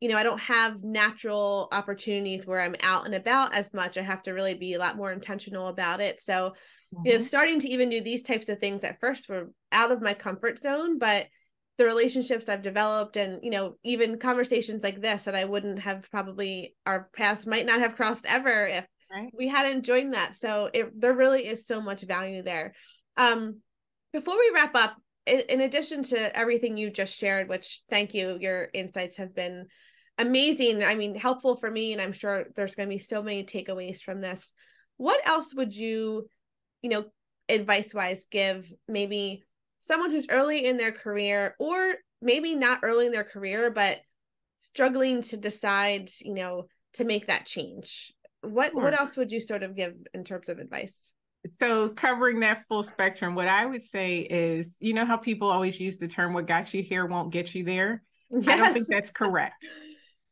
you 0.00 0.08
know 0.08 0.16
i 0.16 0.22
don't 0.22 0.40
have 0.40 0.82
natural 0.82 1.68
opportunities 1.72 2.46
where 2.46 2.60
i'm 2.60 2.76
out 2.82 3.06
and 3.06 3.14
about 3.14 3.54
as 3.54 3.72
much 3.74 3.96
i 3.96 4.02
have 4.02 4.22
to 4.22 4.32
really 4.32 4.54
be 4.54 4.74
a 4.74 4.78
lot 4.78 4.96
more 4.96 5.12
intentional 5.12 5.68
about 5.68 6.00
it 6.00 6.20
so 6.20 6.50
mm-hmm. 6.94 7.06
you 7.06 7.12
know 7.12 7.18
mm-hmm. 7.18 7.26
starting 7.26 7.60
to 7.60 7.68
even 7.68 7.90
do 7.90 8.00
these 8.00 8.22
types 8.22 8.48
of 8.48 8.58
things 8.58 8.84
at 8.84 9.00
first 9.00 9.28
were 9.28 9.50
out 9.72 9.92
of 9.92 10.02
my 10.02 10.14
comfort 10.14 10.58
zone 10.58 10.98
but 10.98 11.26
the 11.78 11.84
relationships 11.84 12.48
I've 12.48 12.62
developed 12.62 13.16
and 13.16 13.38
you 13.42 13.50
know 13.50 13.76
even 13.84 14.18
conversations 14.18 14.82
like 14.82 15.00
this 15.00 15.24
that 15.24 15.36
I 15.36 15.44
wouldn't 15.44 15.78
have 15.78 16.10
probably 16.10 16.74
our 16.84 17.08
paths 17.16 17.46
might 17.46 17.66
not 17.66 17.78
have 17.78 17.96
crossed 17.96 18.26
ever 18.26 18.66
if 18.66 18.86
right. 19.10 19.30
we 19.32 19.48
hadn't 19.48 19.84
joined 19.84 20.12
that 20.12 20.36
so 20.36 20.68
it 20.74 21.00
there 21.00 21.14
really 21.14 21.46
is 21.46 21.66
so 21.66 21.80
much 21.80 22.02
value 22.02 22.42
there 22.42 22.74
um 23.16 23.60
before 24.12 24.36
we 24.36 24.50
wrap 24.52 24.74
up 24.74 24.96
in, 25.26 25.40
in 25.48 25.60
addition 25.60 26.02
to 26.02 26.36
everything 26.36 26.76
you 26.76 26.90
just 26.90 27.16
shared 27.16 27.48
which 27.48 27.82
thank 27.88 28.12
you 28.12 28.36
your 28.40 28.68
insights 28.74 29.16
have 29.16 29.34
been 29.34 29.66
amazing 30.18 30.82
I 30.82 30.96
mean 30.96 31.14
helpful 31.14 31.56
for 31.56 31.70
me 31.70 31.92
and 31.92 32.02
I'm 32.02 32.12
sure 32.12 32.46
there's 32.56 32.74
going 32.74 32.88
to 32.88 32.94
be 32.94 32.98
so 32.98 33.22
many 33.22 33.44
takeaways 33.44 34.00
from 34.00 34.20
this 34.20 34.52
what 34.96 35.24
else 35.28 35.54
would 35.54 35.74
you 35.74 36.28
you 36.82 36.90
know 36.90 37.04
advice 37.48 37.94
wise 37.94 38.26
give 38.30 38.70
maybe 38.88 39.44
someone 39.78 40.10
who's 40.10 40.26
early 40.30 40.66
in 40.66 40.76
their 40.76 40.92
career 40.92 41.54
or 41.58 41.94
maybe 42.20 42.54
not 42.54 42.80
early 42.82 43.06
in 43.06 43.12
their 43.12 43.24
career 43.24 43.70
but 43.70 44.00
struggling 44.58 45.22
to 45.22 45.36
decide 45.36 46.10
you 46.22 46.34
know 46.34 46.66
to 46.94 47.04
make 47.04 47.28
that 47.28 47.46
change. 47.46 48.12
What 48.42 48.72
sure. 48.72 48.82
what 48.82 48.98
else 48.98 49.16
would 49.16 49.32
you 49.32 49.40
sort 49.40 49.62
of 49.62 49.76
give 49.76 49.94
in 50.14 50.24
terms 50.24 50.48
of 50.48 50.58
advice? 50.58 51.12
So 51.60 51.88
covering 51.90 52.40
that 52.40 52.64
full 52.68 52.82
spectrum 52.82 53.34
what 53.34 53.48
i 53.48 53.64
would 53.64 53.82
say 53.82 54.18
is 54.18 54.76
you 54.80 54.92
know 54.92 55.06
how 55.06 55.16
people 55.16 55.48
always 55.48 55.80
use 55.80 55.96
the 55.96 56.08
term 56.08 56.32
what 56.34 56.46
got 56.46 56.74
you 56.74 56.82
here 56.82 57.06
won't 57.06 57.32
get 57.32 57.54
you 57.54 57.64
there 57.64 58.02
yes. 58.30 58.48
i 58.48 58.56
don't 58.56 58.74
think 58.74 58.88
that's 58.88 59.10
correct. 59.10 59.66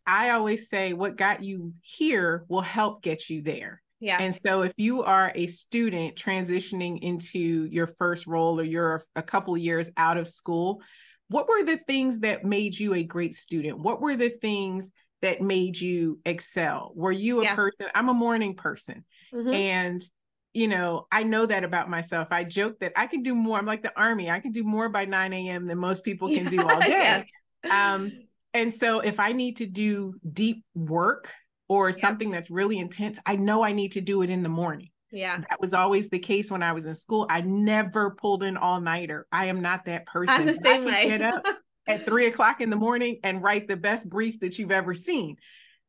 I 0.08 0.30
always 0.30 0.68
say 0.68 0.92
what 0.92 1.16
got 1.16 1.42
you 1.42 1.72
here 1.80 2.44
will 2.48 2.60
help 2.60 3.02
get 3.02 3.28
you 3.28 3.42
there 3.42 3.82
yeah. 4.00 4.18
And 4.20 4.34
so 4.34 4.62
if 4.62 4.72
you 4.76 5.02
are 5.02 5.32
a 5.34 5.46
student 5.46 6.16
transitioning 6.16 7.00
into 7.00 7.64
your 7.70 7.86
first 7.86 8.26
role 8.26 8.60
or 8.60 8.64
you're 8.64 9.04
a 9.14 9.22
couple 9.22 9.56
years 9.56 9.90
out 9.96 10.18
of 10.18 10.28
school, 10.28 10.82
what 11.28 11.48
were 11.48 11.64
the 11.64 11.78
things 11.88 12.20
that 12.20 12.44
made 12.44 12.78
you 12.78 12.94
a 12.94 13.02
great 13.02 13.34
student? 13.34 13.78
What 13.78 14.00
were 14.00 14.16
the 14.16 14.30
things 14.30 14.90
that 15.22 15.40
made 15.40 15.80
you 15.80 16.20
excel? 16.24 16.92
Were 16.94 17.12
you 17.12 17.40
a 17.40 17.44
yeah. 17.44 17.54
person? 17.54 17.86
I'm 17.94 18.08
a 18.08 18.14
morning 18.14 18.54
person. 18.54 19.04
Mm-hmm. 19.34 19.52
And 19.52 20.04
you 20.52 20.68
know, 20.68 21.06
I 21.12 21.22
know 21.22 21.44
that 21.44 21.64
about 21.64 21.90
myself. 21.90 22.28
I 22.30 22.42
joke 22.42 22.78
that 22.80 22.92
I 22.96 23.06
can 23.08 23.22
do 23.22 23.34
more. 23.34 23.58
I'm 23.58 23.66
like 23.66 23.82
the 23.82 23.92
army. 23.94 24.30
I 24.30 24.40
can 24.40 24.52
do 24.52 24.64
more 24.64 24.88
by 24.88 25.04
9 25.04 25.32
a.m. 25.34 25.66
than 25.66 25.76
most 25.76 26.02
people 26.02 26.28
can 26.28 26.46
do 26.46 26.66
all 26.66 26.80
day. 26.80 26.88
yes. 26.88 27.26
um, 27.70 28.10
and 28.54 28.72
so 28.72 29.00
if 29.00 29.20
I 29.20 29.32
need 29.32 29.58
to 29.58 29.66
do 29.66 30.14
deep 30.32 30.64
work 30.74 31.30
or 31.68 31.90
yep. 31.90 31.98
something 31.98 32.30
that's 32.30 32.50
really 32.50 32.78
intense, 32.78 33.18
I 33.26 33.36
know 33.36 33.62
I 33.62 33.72
need 33.72 33.92
to 33.92 34.00
do 34.00 34.22
it 34.22 34.30
in 34.30 34.42
the 34.42 34.48
morning. 34.48 34.90
Yeah. 35.10 35.38
That 35.38 35.60
was 35.60 35.72
always 35.72 36.08
the 36.08 36.18
case 36.18 36.50
when 36.50 36.62
I 36.62 36.72
was 36.72 36.86
in 36.86 36.94
school. 36.94 37.26
I 37.30 37.40
never 37.40 38.10
pulled 38.10 38.42
an 38.42 38.56
all 38.56 38.80
nighter. 38.80 39.26
I 39.32 39.46
am 39.46 39.62
not 39.62 39.84
that 39.86 40.06
person. 40.06 40.34
I'm 40.34 40.46
the 40.46 40.54
same 40.54 40.84
way. 40.84 41.08
Get 41.08 41.22
up 41.22 41.46
at 41.86 42.04
three 42.04 42.26
o'clock 42.26 42.60
in 42.60 42.70
the 42.70 42.76
morning 42.76 43.20
and 43.22 43.42
write 43.42 43.68
the 43.68 43.76
best 43.76 44.08
brief 44.08 44.40
that 44.40 44.58
you've 44.58 44.72
ever 44.72 44.94
seen. 44.94 45.36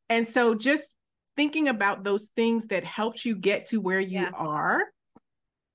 And 0.10 0.28
so 0.28 0.56
just 0.56 0.94
thinking 1.36 1.68
about 1.68 2.04
those 2.04 2.30
things 2.36 2.68
that 2.68 2.84
helped 2.84 3.26
you 3.26 3.36
get 3.36 3.68
to 3.68 3.82
where 3.82 4.00
you 4.00 4.22
yeah. 4.22 4.32
are 4.36 4.84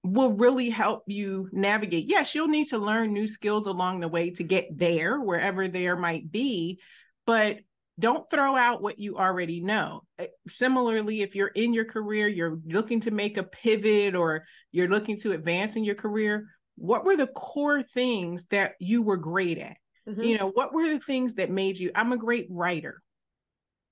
will 0.04 0.32
really 0.32 0.68
help 0.68 1.04
you 1.06 1.48
navigate. 1.52 2.06
Yes, 2.08 2.34
you'll 2.34 2.48
need 2.48 2.68
to 2.68 2.78
learn 2.78 3.12
new 3.12 3.26
skills 3.26 3.66
along 3.66 4.00
the 4.00 4.08
way 4.08 4.30
to 4.30 4.42
get 4.42 4.76
there, 4.76 5.20
wherever 5.20 5.68
there 5.68 5.96
might 5.96 6.30
be, 6.30 6.80
but 7.24 7.58
don't 7.98 8.28
throw 8.30 8.56
out 8.56 8.82
what 8.82 8.98
you 8.98 9.18
already 9.18 9.60
know. 9.60 10.02
Eh, 10.18 10.26
similarly, 10.48 11.22
if 11.22 11.34
you're 11.34 11.48
in 11.48 11.74
your 11.74 11.84
career, 11.84 12.28
you're 12.28 12.58
looking 12.66 13.00
to 13.00 13.10
make 13.10 13.36
a 13.36 13.42
pivot 13.42 14.14
or 14.14 14.44
you're 14.70 14.88
looking 14.88 15.18
to 15.18 15.32
advance 15.32 15.76
in 15.76 15.84
your 15.84 15.94
career, 15.94 16.46
what 16.76 17.04
were 17.04 17.16
the 17.16 17.26
core 17.26 17.82
things 17.82 18.46
that 18.46 18.72
you 18.80 19.02
were 19.02 19.18
great 19.18 19.58
at? 19.58 19.76
Mm-hmm. 20.08 20.22
You 20.22 20.38
know, 20.38 20.50
what 20.50 20.72
were 20.72 20.88
the 20.88 21.00
things 21.00 21.34
that 21.34 21.50
made 21.50 21.78
you? 21.78 21.90
I'm 21.94 22.12
a 22.12 22.16
great 22.16 22.46
writer. 22.50 23.02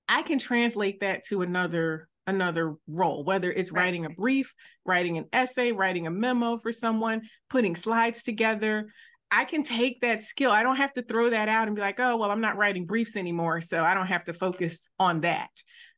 I 0.09 0.23
can 0.23 0.39
translate 0.39 1.01
that 1.01 1.25
to 1.27 1.41
another 1.41 2.09
another 2.27 2.75
role, 2.87 3.23
whether 3.23 3.51
it's 3.51 3.71
right. 3.71 3.83
writing 3.83 4.05
a 4.05 4.09
brief, 4.09 4.53
writing 4.85 5.17
an 5.17 5.25
essay, 5.33 5.71
writing 5.71 6.07
a 6.07 6.11
memo 6.11 6.57
for 6.57 6.71
someone, 6.71 7.21
putting 7.49 7.75
slides 7.75 8.23
together. 8.23 8.91
I 9.31 9.45
can 9.45 9.63
take 9.63 10.01
that 10.01 10.21
skill. 10.21 10.51
I 10.51 10.61
don't 10.61 10.75
have 10.75 10.93
to 10.93 11.01
throw 11.01 11.29
that 11.29 11.47
out 11.47 11.67
and 11.67 11.75
be 11.75 11.81
like, 11.81 11.99
oh, 11.99 12.17
well, 12.17 12.31
I'm 12.31 12.41
not 12.41 12.57
writing 12.57 12.85
briefs 12.85 13.15
anymore. 13.15 13.61
So 13.61 13.83
I 13.83 13.93
don't 13.93 14.07
have 14.07 14.25
to 14.25 14.33
focus 14.33 14.89
on 14.99 15.21
that. 15.21 15.49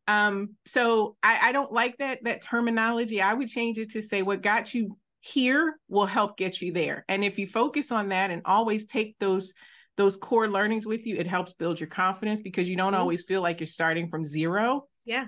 Um, 0.08 0.56
so 0.66 1.16
I, 1.24 1.50
I 1.50 1.52
don't 1.52 1.72
like 1.72 1.98
that 1.98 2.20
that 2.26 2.42
terminology. 2.42 3.22
I 3.22 3.34
would 3.34 3.48
change 3.48 3.78
it 3.78 3.92
to 3.92 4.02
say 4.02 4.22
what 4.22 4.42
got 4.42 4.74
you 4.74 4.98
here 5.22 5.80
will 5.88 6.06
help 6.06 6.38
get 6.38 6.62
you 6.62 6.74
there. 6.74 7.06
And 7.08 7.24
if 7.24 7.40
you 7.40 7.48
focus 7.48 7.92
on 7.92 8.10
that 8.10 8.30
and 8.30 8.42
always 8.46 8.86
take 8.86 9.16
those 9.20 9.54
those 9.96 10.18
core 10.18 10.50
learnings 10.50 10.86
with 10.86 11.06
you, 11.06 11.16
it 11.16 11.28
helps 11.28 11.54
build 11.54 11.80
your 11.80 11.88
confidence 11.88 12.42
because 12.42 12.70
you 12.70 12.76
don't 12.76 12.94
mm-hmm. 12.94 13.02
always 13.02 13.24
feel 13.24 13.42
like 13.42 13.60
you're 13.60 13.68
starting 13.68 14.10
from 14.10 14.26
zero. 14.26 14.88
Yeah. 15.06 15.28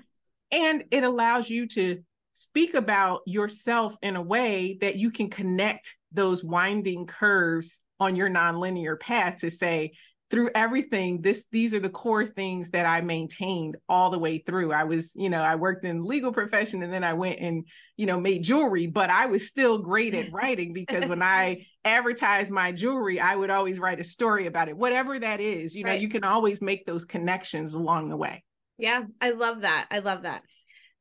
And 0.52 0.84
it 0.92 1.04
allows 1.04 1.50
you 1.50 1.68
to 1.70 2.04
speak 2.34 2.74
about 2.74 3.22
yourself 3.26 3.96
in 4.02 4.16
a 4.16 4.22
way 4.22 4.78
that 4.82 4.96
you 4.98 5.12
can 5.12 5.30
connect 5.30 5.96
those 6.12 6.44
winding 6.44 7.06
curves 7.06 7.80
on 8.00 8.16
your 8.16 8.30
nonlinear 8.30 9.00
path 9.00 9.40
to 9.40 9.50
say, 9.52 9.94
through 10.32 10.50
everything 10.56 11.22
this 11.22 11.46
these 11.52 11.72
are 11.72 11.80
the 11.80 11.88
core 11.88 12.26
things 12.26 12.72
that 12.72 12.88
i 12.88 13.00
maintained 13.00 13.78
all 13.88 14.10
the 14.10 14.18
way 14.18 14.40
through 14.40 14.74
i 14.74 14.84
was 14.84 15.12
you 15.14 15.30
know 15.30 15.40
i 15.40 15.54
worked 15.54 15.86
in 15.86 16.04
legal 16.04 16.34
profession 16.34 16.82
and 16.82 16.92
then 16.92 17.04
i 17.04 17.14
went 17.14 17.40
and 17.40 17.64
you 17.96 18.08
know 18.08 18.20
made 18.20 18.42
jewelry 18.42 18.88
but 18.88 19.12
i 19.12 19.28
was 19.28 19.48
still 19.48 19.78
great 19.78 20.16
at 20.16 20.32
writing 20.34 20.74
because 20.74 21.06
when 21.06 21.22
i 21.22 21.64
advertised 21.86 22.50
my 22.50 22.72
jewelry 22.72 23.20
i 23.20 23.36
would 23.36 23.52
always 23.52 23.78
write 23.78 24.00
a 24.00 24.04
story 24.04 24.48
about 24.48 24.68
it 24.68 24.76
whatever 24.76 25.20
that 25.20 25.40
is 25.40 25.76
you 25.76 25.84
know 25.84 25.92
right. 25.92 26.02
you 26.02 26.10
can 26.10 26.24
always 26.24 26.60
make 26.60 26.88
those 26.88 27.06
connections 27.06 27.76
along 27.76 28.10
the 28.10 28.18
way 28.18 28.44
yeah, 28.78 29.04
I 29.22 29.32
love 29.32 29.62
that. 29.62 29.88
I 29.90 30.00
love 30.00 30.24
that. 30.24 30.44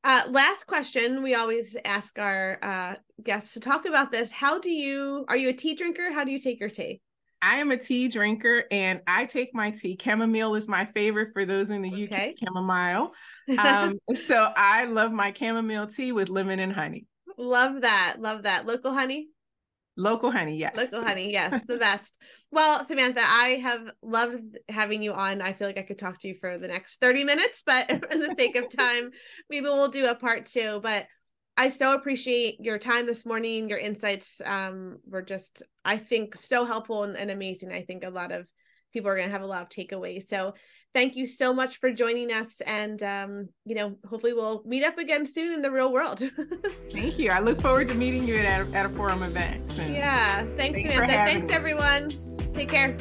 Uh, 0.04 0.22
last 0.28 0.66
question. 0.66 1.22
We 1.22 1.34
always 1.34 1.76
ask 1.86 2.18
our 2.18 2.58
uh, 2.62 2.94
guests 3.22 3.54
to 3.54 3.60
talk 3.60 3.86
about 3.86 4.12
this. 4.12 4.30
How 4.30 4.58
do 4.58 4.70
you, 4.70 5.24
are 5.28 5.36
you 5.36 5.48
a 5.48 5.52
tea 5.54 5.74
drinker? 5.74 6.12
How 6.12 6.24
do 6.24 6.30
you 6.30 6.38
take 6.38 6.60
your 6.60 6.68
tea? 6.68 7.00
I 7.40 7.56
am 7.56 7.70
a 7.70 7.76
tea 7.78 8.08
drinker 8.08 8.64
and 8.70 9.00
I 9.06 9.24
take 9.24 9.54
my 9.54 9.70
tea. 9.70 9.98
Chamomile 10.00 10.54
is 10.56 10.68
my 10.68 10.84
favorite 10.84 11.32
for 11.32 11.46
those 11.46 11.70
in 11.70 11.80
the 11.80 12.04
okay. 12.04 12.30
UK, 12.30 12.36
chamomile. 12.38 13.12
Um, 13.58 13.98
so 14.14 14.50
I 14.56 14.84
love 14.84 15.12
my 15.12 15.30
chamomile 15.30 15.86
tea 15.86 16.12
with 16.12 16.30
lemon 16.30 16.58
and 16.58 16.72
honey. 16.72 17.06
Love 17.36 17.82
that. 17.82 18.16
Love 18.18 18.44
that. 18.44 18.64
Local 18.66 18.92
honey? 18.92 19.28
Local 19.96 20.30
honey, 20.30 20.56
yes. 20.56 20.74
Local 20.76 21.02
honey, 21.02 21.30
yes, 21.32 21.62
the 21.66 21.76
best. 21.76 22.18
Well, 22.50 22.84
Samantha, 22.84 23.22
I 23.22 23.60
have 23.62 23.92
loved 24.02 24.58
having 24.68 25.02
you 25.02 25.12
on. 25.12 25.40
I 25.40 25.52
feel 25.52 25.66
like 25.66 25.78
I 25.78 25.82
could 25.82 25.98
talk 25.98 26.20
to 26.20 26.28
you 26.28 26.36
for 26.40 26.58
the 26.58 26.68
next 26.68 27.00
30 27.00 27.24
minutes, 27.24 27.62
but 27.64 27.90
in 28.12 28.20
the 28.20 28.34
sake 28.36 28.56
of 28.56 28.74
time, 28.74 29.10
maybe 29.48 29.66
we'll 29.66 29.88
do 29.88 30.06
a 30.06 30.14
part 30.14 30.46
two. 30.46 30.80
But 30.82 31.06
I 31.56 31.68
so 31.68 31.94
appreciate 31.94 32.56
your 32.60 32.78
time 32.78 33.06
this 33.06 33.24
morning. 33.24 33.68
Your 33.68 33.78
insights 33.78 34.40
um, 34.44 34.98
were 35.06 35.22
just, 35.22 35.62
I 35.84 35.98
think, 35.98 36.34
so 36.34 36.64
helpful 36.64 37.04
and, 37.04 37.16
and 37.16 37.30
amazing. 37.30 37.70
I 37.70 37.82
think 37.82 38.04
a 38.04 38.10
lot 38.10 38.32
of 38.32 38.46
people 38.92 39.10
are 39.10 39.16
going 39.16 39.28
to 39.28 39.32
have 39.32 39.42
a 39.42 39.46
lot 39.46 39.62
of 39.62 39.68
takeaways. 39.68 40.28
So 40.28 40.54
thank 40.94 41.16
you 41.16 41.26
so 41.26 41.52
much 41.52 41.78
for 41.78 41.90
joining 41.90 42.32
us. 42.32 42.60
And, 42.62 43.02
um, 43.02 43.48
you 43.66 43.74
know, 43.74 43.96
hopefully 44.08 44.32
we'll 44.32 44.62
meet 44.64 44.84
up 44.84 44.96
again 44.96 45.26
soon 45.26 45.52
in 45.52 45.60
the 45.60 45.70
real 45.70 45.92
world. 45.92 46.22
thank 46.90 47.18
you. 47.18 47.30
I 47.30 47.40
look 47.40 47.60
forward 47.60 47.88
to 47.88 47.94
meeting 47.94 48.26
you 48.26 48.36
at 48.36 48.66
a, 48.66 48.76
at 48.76 48.86
a 48.86 48.88
forum 48.88 49.22
event. 49.22 49.62
Yeah. 49.76 50.44
Thanks, 50.56 50.78
thanks 50.78 50.82
Samantha. 50.82 51.16
Thanks, 51.16 51.48
me. 51.48 51.52
everyone. 51.52 52.10
Take 52.54 52.68
care. 52.68 52.96